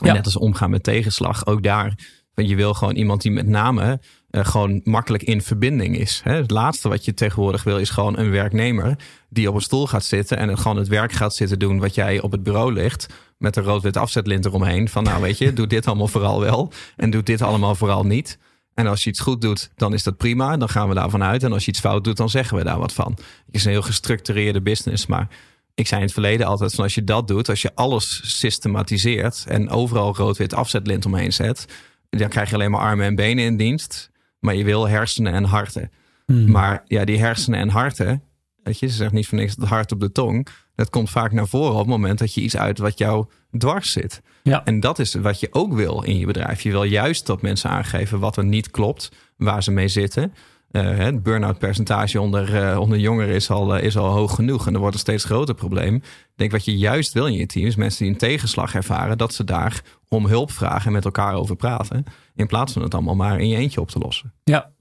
En 0.01 0.07
Ja. 0.07 0.13
net 0.13 0.25
als 0.25 0.37
omgaan 0.37 0.69
met 0.69 0.83
tegenslag, 0.83 1.45
ook 1.45 1.63
daar. 1.63 1.97
Want 2.35 2.49
je 2.49 2.55
wil 2.55 2.73
gewoon 2.73 2.95
iemand 2.95 3.21
die 3.21 3.31
met 3.31 3.47
name 3.47 3.99
eh, 4.29 4.45
gewoon 4.45 4.81
makkelijk 4.83 5.23
in 5.23 5.41
verbinding 5.41 5.97
is. 5.97 6.21
Hè? 6.23 6.33
Het 6.35 6.51
laatste 6.51 6.89
wat 6.89 7.05
je 7.05 7.13
tegenwoordig 7.13 7.63
wil 7.63 7.77
is 7.77 7.89
gewoon 7.89 8.17
een 8.17 8.31
werknemer 8.31 8.95
die 9.29 9.49
op 9.49 9.55
een 9.55 9.61
stoel 9.61 9.87
gaat 9.87 10.03
zitten 10.03 10.37
en 10.37 10.57
gewoon 10.57 10.77
het 10.77 10.87
werk 10.87 11.11
gaat 11.11 11.35
zitten 11.35 11.59
doen 11.59 11.79
wat 11.79 11.95
jij 11.95 12.21
op 12.21 12.31
het 12.31 12.43
bureau 12.43 12.73
ligt. 12.73 13.07
Met 13.37 13.55
een 13.55 13.63
rood-wit 13.63 13.97
afzetlint 13.97 14.45
eromheen. 14.45 14.89
Van 14.89 15.03
nou 15.03 15.21
weet 15.21 15.37
je, 15.37 15.53
doe 15.53 15.67
dit 15.67 15.87
allemaal 15.87 16.07
vooral 16.07 16.39
wel 16.39 16.71
en 16.95 17.09
doe 17.09 17.23
dit 17.23 17.41
allemaal 17.41 17.75
vooral 17.75 18.03
niet. 18.03 18.37
En 18.73 18.87
als 18.87 19.03
je 19.03 19.09
iets 19.09 19.19
goed 19.19 19.41
doet, 19.41 19.69
dan 19.75 19.93
is 19.93 20.03
dat 20.03 20.17
prima. 20.17 20.57
Dan 20.57 20.69
gaan 20.69 20.89
we 20.89 20.95
daarvan 20.95 21.23
uit. 21.23 21.43
En 21.43 21.53
als 21.53 21.65
je 21.65 21.71
iets 21.71 21.79
fout 21.79 22.03
doet, 22.03 22.17
dan 22.17 22.29
zeggen 22.29 22.57
we 22.57 22.63
daar 22.63 22.79
wat 22.79 22.93
van. 22.93 23.11
Het 23.45 23.55
is 23.55 23.65
een 23.65 23.71
heel 23.71 23.81
gestructureerde 23.81 24.61
business. 24.61 25.05
Maar 25.05 25.27
ik 25.73 25.87
zei 25.87 25.99
in 25.99 26.05
het 26.05 26.15
verleden 26.15 26.47
altijd 26.47 26.75
van 26.75 26.83
als 26.83 26.95
je 26.95 27.03
dat 27.03 27.27
doet, 27.27 27.49
als 27.49 27.61
je 27.61 27.71
alles 27.75 28.37
systematiseert 28.39 29.45
en 29.47 29.69
overal 29.69 30.15
rood-wit 30.15 30.53
afzetlint 30.53 31.05
omheen 31.05 31.33
zet, 31.33 31.65
dan 32.09 32.29
krijg 32.29 32.49
je 32.49 32.55
alleen 32.55 32.71
maar 32.71 32.81
armen 32.81 33.05
en 33.05 33.15
benen 33.15 33.43
in 33.45 33.57
dienst. 33.57 34.11
Maar 34.39 34.55
je 34.55 34.63
wil 34.63 34.87
hersenen 34.87 35.33
en 35.33 35.43
harten. 35.43 35.91
Hmm. 36.25 36.51
Maar 36.51 36.83
ja, 36.87 37.05
die 37.05 37.19
hersenen 37.19 37.59
en 37.59 37.69
harten, 37.69 38.23
weet 38.63 38.79
je, 38.79 38.87
ze 38.87 38.95
zegt 38.95 39.11
niet 39.11 39.27
voor 39.27 39.37
niks 39.37 39.55
het 39.55 39.65
hart 39.65 39.91
op 39.91 39.99
de 39.99 40.11
tong. 40.11 40.47
Dat 40.75 40.89
komt 40.89 41.09
vaak 41.09 41.31
naar 41.31 41.47
voren 41.47 41.71
op 41.71 41.77
het 41.77 41.87
moment 41.87 42.19
dat 42.19 42.33
je 42.33 42.41
iets 42.41 42.57
uit 42.57 42.77
wat 42.77 42.97
jou 42.97 43.25
dwars 43.57 43.91
zit. 43.91 44.21
Ja. 44.43 44.65
En 44.65 44.79
dat 44.79 44.99
is 44.99 45.13
wat 45.13 45.39
je 45.39 45.47
ook 45.51 45.73
wil 45.73 46.01
in 46.03 46.17
je 46.17 46.25
bedrijf. 46.25 46.61
Je 46.61 46.71
wil 46.71 46.83
juist 46.83 47.25
dat 47.25 47.41
mensen 47.41 47.69
aangeven 47.69 48.19
wat 48.19 48.37
er 48.37 48.45
niet 48.45 48.71
klopt, 48.71 49.11
waar 49.37 49.63
ze 49.63 49.71
mee 49.71 49.87
zitten. 49.87 50.33
Eh, 50.75 50.97
het 50.97 51.23
burn-out 51.23 51.57
percentage 51.57 52.21
onder, 52.21 52.63
eh, 52.63 52.79
onder 52.79 52.97
jongeren 52.97 53.35
is 53.35 53.49
al, 53.49 53.75
eh, 53.75 53.83
is 53.83 53.97
al 53.97 54.11
hoog 54.11 54.35
genoeg. 54.35 54.67
En 54.67 54.73
er 54.73 54.79
wordt 54.79 54.93
een 54.93 54.99
steeds 54.99 55.23
groter 55.23 55.55
probleem. 55.55 55.95
Ik 55.95 56.31
denk 56.35 56.51
wat 56.51 56.65
je 56.65 56.77
juist 56.77 57.13
wil 57.13 57.27
in 57.27 57.33
je 57.33 57.45
team 57.45 57.65
is 57.65 57.75
mensen 57.75 58.03
die 58.03 58.13
een 58.13 58.19
tegenslag 58.19 58.75
ervaren, 58.75 59.17
dat 59.17 59.33
ze 59.33 59.43
daar 59.43 59.81
om 60.07 60.25
hulp 60.25 60.51
vragen 60.51 60.85
en 60.85 60.91
met 60.91 61.05
elkaar 61.05 61.33
over 61.33 61.55
praten. 61.55 62.03
In 62.35 62.47
plaats 62.47 62.73
van 62.73 62.81
het 62.81 62.93
allemaal 62.93 63.15
maar 63.15 63.39
in 63.39 63.47
je 63.47 63.57
eentje 63.57 63.81
op 63.81 63.89
te 63.89 63.99
lossen. 63.99 64.33
Ja. 64.43 64.71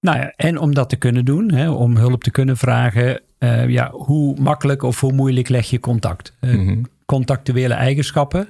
Nou 0.00 0.18
ja, 0.18 0.32
en 0.36 0.58
om 0.58 0.74
dat 0.74 0.88
te 0.88 0.96
kunnen 0.96 1.24
doen, 1.24 1.52
hè, 1.52 1.70
om 1.70 1.96
hulp 1.96 2.24
te 2.24 2.30
kunnen 2.30 2.56
vragen, 2.56 3.20
ja, 3.68 3.90
hoe 3.90 4.40
makkelijk 4.40 4.82
of 4.82 5.00
hoe 5.00 5.12
moeilijk 5.12 5.48
leg 5.48 5.70
je 5.70 5.80
contact? 5.80 6.32
Mhm. 6.40 6.82
Contactuele 7.06 7.74
eigenschappen. 7.74 8.48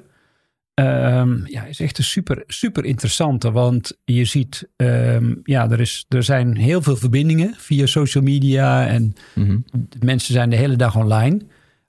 Ehm, 0.79 1.47
ja, 1.47 1.65
is 1.65 1.81
echt 1.81 1.99
een 1.99 2.05
super, 2.05 2.43
super 2.47 2.85
interessante. 2.85 3.51
Want 3.51 3.99
je 4.05 4.25
ziet, 4.25 4.69
ehm, 4.77 5.35
ja, 5.43 5.71
er, 5.71 5.81
is, 5.81 6.05
er 6.09 6.23
zijn 6.23 6.57
heel 6.57 6.83
veel 6.83 6.97
verbindingen 6.97 7.55
via 7.57 7.87
social 7.87 8.25
media 8.25 8.87
en 8.87 9.15
Mhm. 9.35 9.59
mensen 10.01 10.33
zijn 10.33 10.51
de 10.51 10.57
hele 10.57 10.77
dag 10.77 10.97
online. 10.97 11.41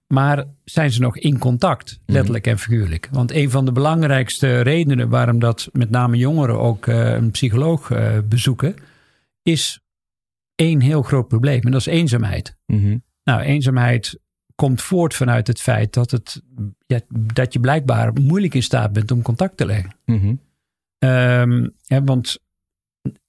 Maar 0.08 0.46
zijn 0.64 0.92
ze 0.92 1.02
nog 1.02 1.18
in 1.18 1.38
contact, 1.38 2.00
letterlijk 2.06 2.48
en 2.48 2.60
figuurlijk? 2.60 3.08
Want 3.12 3.32
een 3.32 3.50
van 3.50 3.66
de 3.66 3.72
belangrijkste 3.72 4.62
redenen 4.62 5.10
waarom 5.10 5.40
dat 5.40 5.70
met 5.72 5.90
name 5.90 6.18
jongeren 6.18 6.60
ook 6.60 6.88
eh, 6.88 7.12
een 7.14 7.32
psycholoog 7.32 7.92
eh, 7.92 8.18
bezoeken, 8.30 8.76
is 9.44 9.80
één 10.56 10.82
heel 10.82 11.02
groot 11.02 11.28
probleem. 11.28 11.62
En 11.62 11.72
dat 11.72 11.80
is 11.80 11.86
eenzaamheid. 11.86 12.56
Mhm. 12.66 12.98
Nou, 13.24 13.42
eenzaamheid 13.42 14.20
komt 14.60 14.82
voort 14.82 15.14
vanuit 15.14 15.48
het 15.48 15.62
feit 15.62 15.94
dat, 15.94 16.12
het, 16.12 16.42
ja, 16.86 17.00
dat 17.34 17.54
je 17.54 17.60
blijkbaar 17.60 18.14
moeilijk 18.14 18.54
in 18.54 18.64
staat 18.64 18.94
bent 18.94 19.12
om 19.12 19.22
contact 19.22 19.58
te 19.58 19.66
leggen. 19.66 19.96
Mhm. 20.06 20.34
Ehm, 20.98 21.68
want 22.06 22.38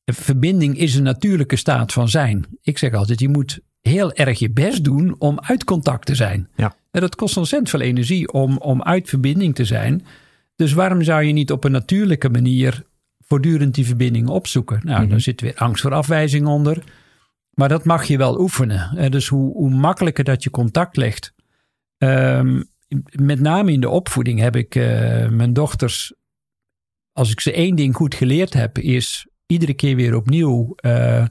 verbinding 0.05 0.79
is 0.79 0.95
een 0.95 1.03
natuurlijke 1.03 1.57
staat 1.57 1.93
van 1.93 2.09
zijn. 2.09 2.47
Ik 2.63 2.79
zeg 2.79 2.93
altijd, 2.95 3.21
je 3.21 3.29
moet 3.29 3.61
heel 3.81 4.13
erg 4.13 4.39
je 4.39 4.51
best 4.51 4.85
doen 4.85 5.15
om 5.19 5.41
uit 5.41 5.65
contact 5.65 6.07
te 6.07 6.15
zijn. 6.15 6.49
Ja. 6.57 6.75
En 6.91 7.01
dat 7.01 7.15
kost 7.15 7.37
ontzettend 7.37 7.71
veel 7.71 7.81
energie 7.81 8.33
om, 8.33 8.57
om 8.59 8.83
uit 8.83 9.09
verbinding 9.09 9.55
te 9.55 9.65
zijn. 9.65 10.05
Dus 10.57 10.73
waarom 10.73 11.03
zou 11.03 11.23
je 11.23 11.33
niet 11.33 11.53
op 11.53 11.65
een 11.65 11.73
natuurlijke 11.73 12.29
manier 12.29 12.83
voortdurend 13.19 13.75
die 13.75 13.87
verbinding 13.87 14.29
opzoeken? 14.29 14.81
Nou, 14.83 15.01
Mhm. 15.01 15.11
daar 15.11 15.21
zit 15.21 15.41
weer 15.41 15.55
angst 15.55 15.83
voor 15.83 15.95
afwijzing 15.95 16.47
onder. 16.47 16.83
Maar 17.51 17.69
dat 17.69 17.85
mag 17.85 18.05
je 18.05 18.19
wel 18.19 18.41
oefenen. 18.41 19.11
Dus 19.11 19.29
hoe, 19.29 19.53
hoe 19.53 19.71
makkelijker 19.71 20.25
dat 20.25 20.43
je 20.43 20.51
contact 20.51 20.97
legt. 20.97 21.35
Ehm, 21.99 22.63
met 23.11 23.41
name 23.41 23.73
in 23.73 23.81
de 23.81 23.89
opvoeding 23.89 24.41
heb 24.41 24.57
ik 24.57 24.75
eh, 24.75 25.29
mijn 25.29 25.53
dochters 25.53 26.13
als 27.13 27.31
ik 27.31 27.41
ze 27.41 27.53
één 27.53 27.77
ding 27.77 27.95
goed 27.95 28.15
geleerd 28.15 28.53
heb, 28.53 28.79
is 28.79 29.27
iedere 29.47 29.75
keer 29.75 29.97
weer 29.97 30.15
opnieuw 30.15 30.73
eh, 30.77 31.25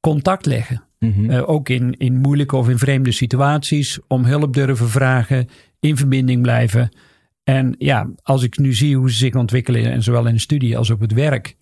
contact 0.00 0.46
leggen. 0.46 0.84
Mhm. 0.98 1.30
Eh, 1.30 1.48
ook 1.48 1.68
in, 1.68 1.92
in 1.92 2.16
moeilijke 2.16 2.56
of 2.56 2.68
in 2.68 2.78
vreemde 2.78 3.12
situaties. 3.12 3.98
Om 4.08 4.24
hulp 4.24 4.54
durven 4.54 4.88
vragen, 4.88 5.48
in 5.80 5.96
verbinding 5.96 6.42
blijven. 6.42 6.96
En 7.42 7.74
ja, 7.78 8.10
als 8.22 8.42
ik 8.42 8.58
nu 8.58 8.74
zie 8.74 8.96
hoe 8.96 9.10
ze 9.10 9.16
zich 9.16 9.34
ontwikkelen, 9.34 9.92
en 9.92 10.02
zowel 10.02 10.26
in 10.26 10.34
de 10.34 10.40
studie 10.40 10.78
als 10.78 10.90
op 10.90 11.00
het 11.00 11.12
werk. 11.12 11.56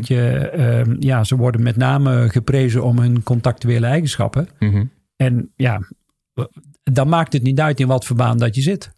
Je, 0.00 0.38
ehm, 0.38 0.96
ja, 0.98 1.24
ze 1.24 1.36
worden 1.36 1.62
met 1.62 1.76
name 1.76 2.28
geprezen 2.28 2.84
om 2.84 2.98
hun 2.98 3.22
contactuele 3.22 3.86
eigenschappen. 3.86 4.48
Mhm. 4.58 4.84
En 5.16 5.52
ja, 5.56 5.80
dan 6.82 7.08
maakt 7.08 7.32
het 7.32 7.42
niet 7.42 7.60
uit 7.60 7.80
in 7.80 7.86
wat 7.86 8.04
voor 8.04 8.16
baan 8.16 8.38
dat 8.38 8.54
je 8.54 8.62
zit. 8.62 8.92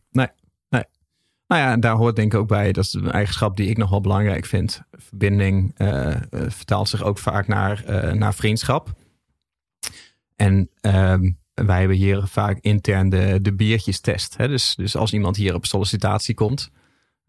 Nou 1.52 1.64
ja, 1.64 1.72
en 1.72 1.80
daar 1.80 1.96
hoort 1.96 2.16
denk 2.16 2.32
ik 2.32 2.38
ook 2.38 2.48
bij, 2.48 2.72
dat 2.72 2.84
is 2.84 2.92
een 2.92 3.10
eigenschap 3.10 3.56
die 3.56 3.68
ik 3.68 3.76
nog 3.76 3.90
wel 3.90 4.00
belangrijk 4.00 4.46
vind. 4.46 4.82
Verbinding 4.90 5.72
eh, 5.76 6.10
eh, 6.10 6.20
vertaalt 6.30 6.88
zich 6.88 7.02
ook 7.02 7.18
vaak 7.18 7.46
naar, 7.46 7.84
eh, 7.84 8.12
naar 8.12 8.34
vriendschap. 8.34 8.92
En 10.36 10.70
ehm, 10.80 11.30
wij 11.54 11.78
hebben 11.78 11.96
hier 11.96 12.22
vaak 12.26 12.58
intern 12.60 13.08
de, 13.08 13.38
de 13.42 13.54
biertjestest. 13.54 14.36
Hè? 14.36 14.48
Dus, 14.48 14.74
dus 14.74 14.96
als 14.96 15.12
iemand 15.12 15.36
hier 15.36 15.54
op 15.54 15.66
sollicitatie 15.66 16.34
komt, 16.34 16.70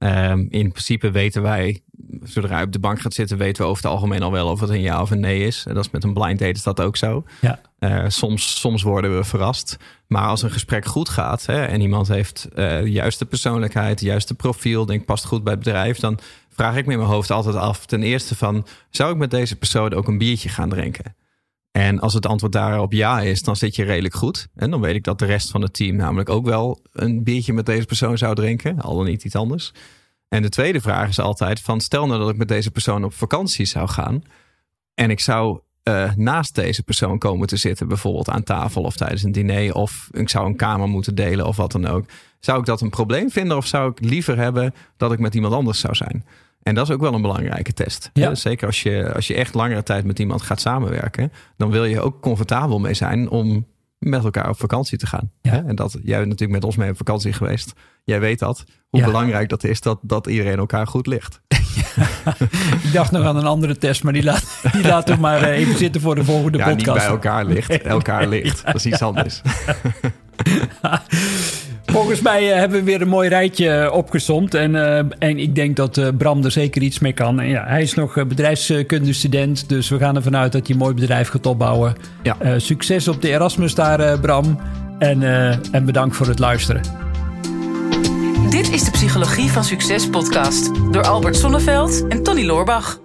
ehm, 0.03 0.39
in 0.49 0.71
principe 0.71 1.11
weten 1.11 1.41
wij, 1.41 1.81
zodra 2.23 2.53
hij 2.53 2.63
op 2.63 2.71
de 2.71 2.79
bank 2.79 3.01
gaat 3.01 3.13
zitten, 3.13 3.37
weten 3.37 3.63
we 3.63 3.69
over 3.69 3.83
het 3.83 3.91
algemeen 3.91 4.21
al 4.21 4.31
wel 4.31 4.47
of 4.47 4.59
het 4.59 4.69
een 4.69 4.81
ja 4.81 5.01
of 5.01 5.11
een 5.11 5.19
nee 5.19 5.45
is. 5.45 5.65
En 5.67 5.73
dat 5.73 5.85
is 5.85 5.91
met 5.91 6.03
een 6.03 6.13
blind 6.13 6.39
date 6.39 6.51
is 6.51 6.63
dat 6.63 6.81
ook 6.81 6.97
zo. 6.97 7.23
Ja. 7.41 7.59
Eh, 7.79 8.03
soms, 8.07 8.59
soms 8.59 8.83
worden 8.83 9.17
we 9.17 9.23
verrast. 9.23 9.77
Maar 10.07 10.27
als 10.27 10.41
een 10.41 10.51
gesprek 10.51 10.85
goed 10.85 11.09
gaat 11.09 11.45
hè, 11.45 11.65
en 11.65 11.81
iemand 11.81 12.07
heeft 12.07 12.47
eh, 12.53 12.79
de 12.79 12.91
juiste 12.91 13.25
persoonlijkheid, 13.25 14.01
juiste 14.01 14.33
profiel, 14.33 14.85
denk 14.85 15.05
past 15.05 15.25
goed 15.25 15.43
bij 15.43 15.53
het 15.53 15.63
bedrijf, 15.63 15.99
dan 15.99 16.19
vraag 16.49 16.75
ik 16.75 16.85
me 16.85 16.91
in 16.91 16.97
mijn 16.97 17.11
hoofd 17.11 17.31
altijd 17.31 17.55
af. 17.55 17.85
Ten 17.85 18.03
eerste 18.03 18.35
van, 18.35 18.65
zou 18.89 19.11
ik 19.11 19.17
met 19.17 19.31
deze 19.31 19.55
persoon 19.55 19.93
ook 19.93 20.07
een 20.07 20.17
biertje 20.17 20.49
gaan 20.49 20.69
drinken? 20.69 21.15
En 21.73 21.99
als 21.99 22.13
het 22.13 22.25
antwoord 22.25 22.51
daarop 22.51 22.91
ja 22.91 23.21
is, 23.21 23.43
dan 23.43 23.55
zit 23.55 23.75
je 23.75 23.83
redelijk 23.83 24.13
goed. 24.13 24.47
En 24.55 24.71
dan 24.71 24.81
weet 24.81 24.95
ik 24.95 25.03
dat 25.03 25.19
de 25.19 25.25
rest 25.25 25.51
van 25.51 25.61
het 25.61 25.73
team 25.73 25.95
namelijk 25.95 26.29
ook 26.29 26.45
wel 26.45 26.81
een 26.91 27.23
biertje 27.23 27.53
met 27.53 27.65
deze 27.65 27.85
persoon 27.85 28.17
zou 28.17 28.35
drinken. 28.35 28.81
Al 28.81 28.95
dan 28.95 29.05
niet 29.05 29.23
iets 29.23 29.35
anders. 29.35 29.71
En 30.29 30.41
de 30.41 30.49
tweede 30.49 30.81
vraag 30.81 31.09
is 31.09 31.19
altijd 31.19 31.59
van 31.59 31.81
stel 31.81 32.07
nou 32.07 32.19
dat 32.19 32.29
ik 32.29 32.37
met 32.37 32.47
deze 32.47 32.71
persoon 32.71 33.03
op 33.03 33.13
vakantie 33.13 33.65
zou 33.65 33.89
gaan. 33.89 34.23
En 34.93 35.09
ik 35.09 35.19
zou 35.19 35.59
uh, 35.83 36.11
naast 36.15 36.55
deze 36.55 36.83
persoon 36.83 37.17
komen 37.17 37.47
te 37.47 37.57
zitten, 37.57 37.87
bijvoorbeeld 37.87 38.29
aan 38.29 38.43
tafel 38.43 38.83
of 38.83 38.95
tijdens 38.95 39.23
een 39.23 39.31
diner, 39.31 39.73
of 39.73 40.09
ik 40.11 40.29
zou 40.29 40.45
een 40.45 40.55
kamer 40.55 40.87
moeten 40.87 41.15
delen 41.15 41.47
of 41.47 41.55
wat 41.55 41.71
dan 41.71 41.87
ook. 41.87 42.05
Zou 42.39 42.59
ik 42.59 42.65
dat 42.65 42.81
een 42.81 42.89
probleem 42.89 43.29
vinden 43.29 43.57
of 43.57 43.67
zou 43.67 43.91
ik 43.91 43.99
liever 43.99 44.37
hebben 44.37 44.73
dat 44.97 45.11
ik 45.11 45.19
met 45.19 45.35
iemand 45.35 45.53
anders 45.53 45.79
zou 45.79 45.95
zijn? 45.95 46.25
En 46.63 46.75
dat 46.75 46.87
is 46.87 46.93
ook 46.93 47.01
wel 47.01 47.13
een 47.13 47.21
belangrijke 47.21 47.73
test. 47.73 48.09
Ja. 48.13 48.35
Zeker 48.35 48.67
als 48.67 48.83
je, 48.83 49.13
als 49.13 49.27
je 49.27 49.33
echt 49.33 49.53
langere 49.53 49.83
tijd 49.83 50.05
met 50.05 50.19
iemand 50.19 50.41
gaat 50.41 50.61
samenwerken, 50.61 51.31
dan 51.57 51.71
wil 51.71 51.85
je 51.85 52.01
ook 52.01 52.21
comfortabel 52.21 52.79
mee 52.79 52.93
zijn 52.93 53.29
om 53.29 53.65
met 53.97 54.23
elkaar 54.23 54.49
op 54.49 54.59
vakantie 54.59 54.97
te 54.97 55.07
gaan. 55.07 55.31
Ja. 55.41 55.63
En 55.67 55.75
dat 55.75 55.91
jij 56.03 56.17
bent 56.17 56.29
natuurlijk 56.29 56.51
met 56.51 56.63
ons 56.63 56.75
mee 56.75 56.89
op 56.89 56.97
vakantie 56.97 57.33
geweest. 57.33 57.73
Jij 58.03 58.19
weet 58.19 58.39
dat. 58.39 58.63
Hoe 58.89 59.03
belangrijk 59.03 59.49
dat 59.49 59.63
is 59.63 59.81
dat, 59.81 59.99
dat 60.01 60.27
iedereen 60.27 60.57
elkaar 60.57 60.87
goed 60.87 61.07
ligt. 61.07 61.41
Ik 62.83 62.93
dacht 62.93 63.11
nog 63.11 63.25
aan 63.25 63.37
een 63.37 63.45
andere 63.45 63.77
test, 63.77 64.03
maar 64.03 64.13
die 64.13 64.23
laat, 64.23 64.61
die 64.71 64.83
laat 64.83 65.05
toch 65.05 65.19
maar 65.19 65.41
eh, 65.41 65.57
even 65.57 65.77
zitten 65.77 66.01
voor 66.01 66.15
de 66.15 66.23
volgende 66.23 66.57
ja, 66.57 66.63
podcast. 66.63 66.85
Niet 66.85 66.95
bij 66.95 67.05
elkaar 67.05 67.45
ligt. 67.45 67.81
Elkaar 67.97 68.27
ligt. 68.27 68.65
Dat 68.65 68.75
is 68.75 68.85
iets 68.85 69.01
anders. 69.11 69.41
Volgens 71.93 72.21
mij 72.21 72.49
uh, 72.49 72.55
hebben 72.55 72.79
we 72.79 72.83
weer 72.83 73.01
een 73.01 73.07
mooi 73.07 73.29
rijtje 73.29 73.83
uh, 73.83 73.93
opgezomd. 73.93 74.53
En, 74.53 74.71
uh, 74.71 74.97
en 74.97 75.39
ik 75.39 75.55
denk 75.55 75.75
dat 75.75 76.17
Bram 76.17 76.43
er 76.43 76.51
zeker 76.51 76.81
iets 76.81 76.99
mee 76.99 77.13
kan. 77.13 77.39
En 77.39 77.47
ja, 77.47 77.65
hij 77.67 77.81
is 77.81 77.93
nog 77.93 78.27
bedrijfskundestudent. 78.27 79.69
Dus 79.69 79.89
we 79.89 79.97
gaan 79.97 80.15
ervan 80.15 80.35
uit 80.35 80.51
dat 80.51 80.61
hij 80.61 80.75
een 80.75 80.81
mooi 80.81 80.93
bedrijf 80.93 81.29
gaat 81.29 81.45
opbouwen. 81.45 81.95
Ja. 82.23 82.59
succes 82.59 83.07
op 83.07 83.21
de 83.21 83.29
Erasmus 83.29 83.75
daar, 83.75 84.19
Bram. 84.19 84.59
En, 84.99 85.23
en 85.71 85.85
bedankt 85.85 86.15
voor 86.15 86.27
het 86.27 86.39
luisteren. 86.39 86.81
Dit 88.49 88.71
is 88.71 88.83
de 88.83 88.91
Psychologie 88.91 89.51
van 89.51 89.63
Succes 89.63 90.09
podcast. 90.09 90.71
Door 90.91 91.03
Albert 91.03 91.35
Sonneveld 91.35 92.07
en 92.07 92.23
Tony 92.23 92.45
Loorbach. 92.45 93.02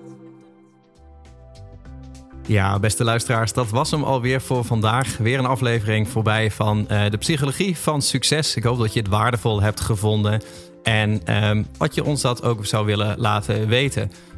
Ja, 2.49 2.79
beste 2.79 3.05
luisteraars, 3.05 3.53
dat 3.53 3.71
was 3.71 3.91
hem 3.91 4.03
alweer 4.03 4.41
voor 4.41 4.65
vandaag. 4.65 5.17
Weer 5.17 5.39
een 5.39 5.47
aflevering 5.47 6.09
voorbij 6.09 6.51
van 6.51 6.87
uh, 6.91 7.11
de 7.11 7.17
psychologie 7.17 7.77
van 7.77 8.03
succes. 8.03 8.57
Ik 8.57 8.63
hoop 8.63 8.79
dat 8.79 8.93
je 8.93 8.99
het 8.99 9.09
waardevol 9.09 9.63
hebt 9.63 9.81
gevonden 9.81 10.43
en 10.83 11.35
um, 11.45 11.67
wat 11.79 11.95
je 11.95 12.05
ons 12.05 12.21
dat 12.21 12.43
ook 12.43 12.67
zou 12.67 12.87
willen 12.87 13.19
laten 13.19 13.69
weten. 13.69 14.13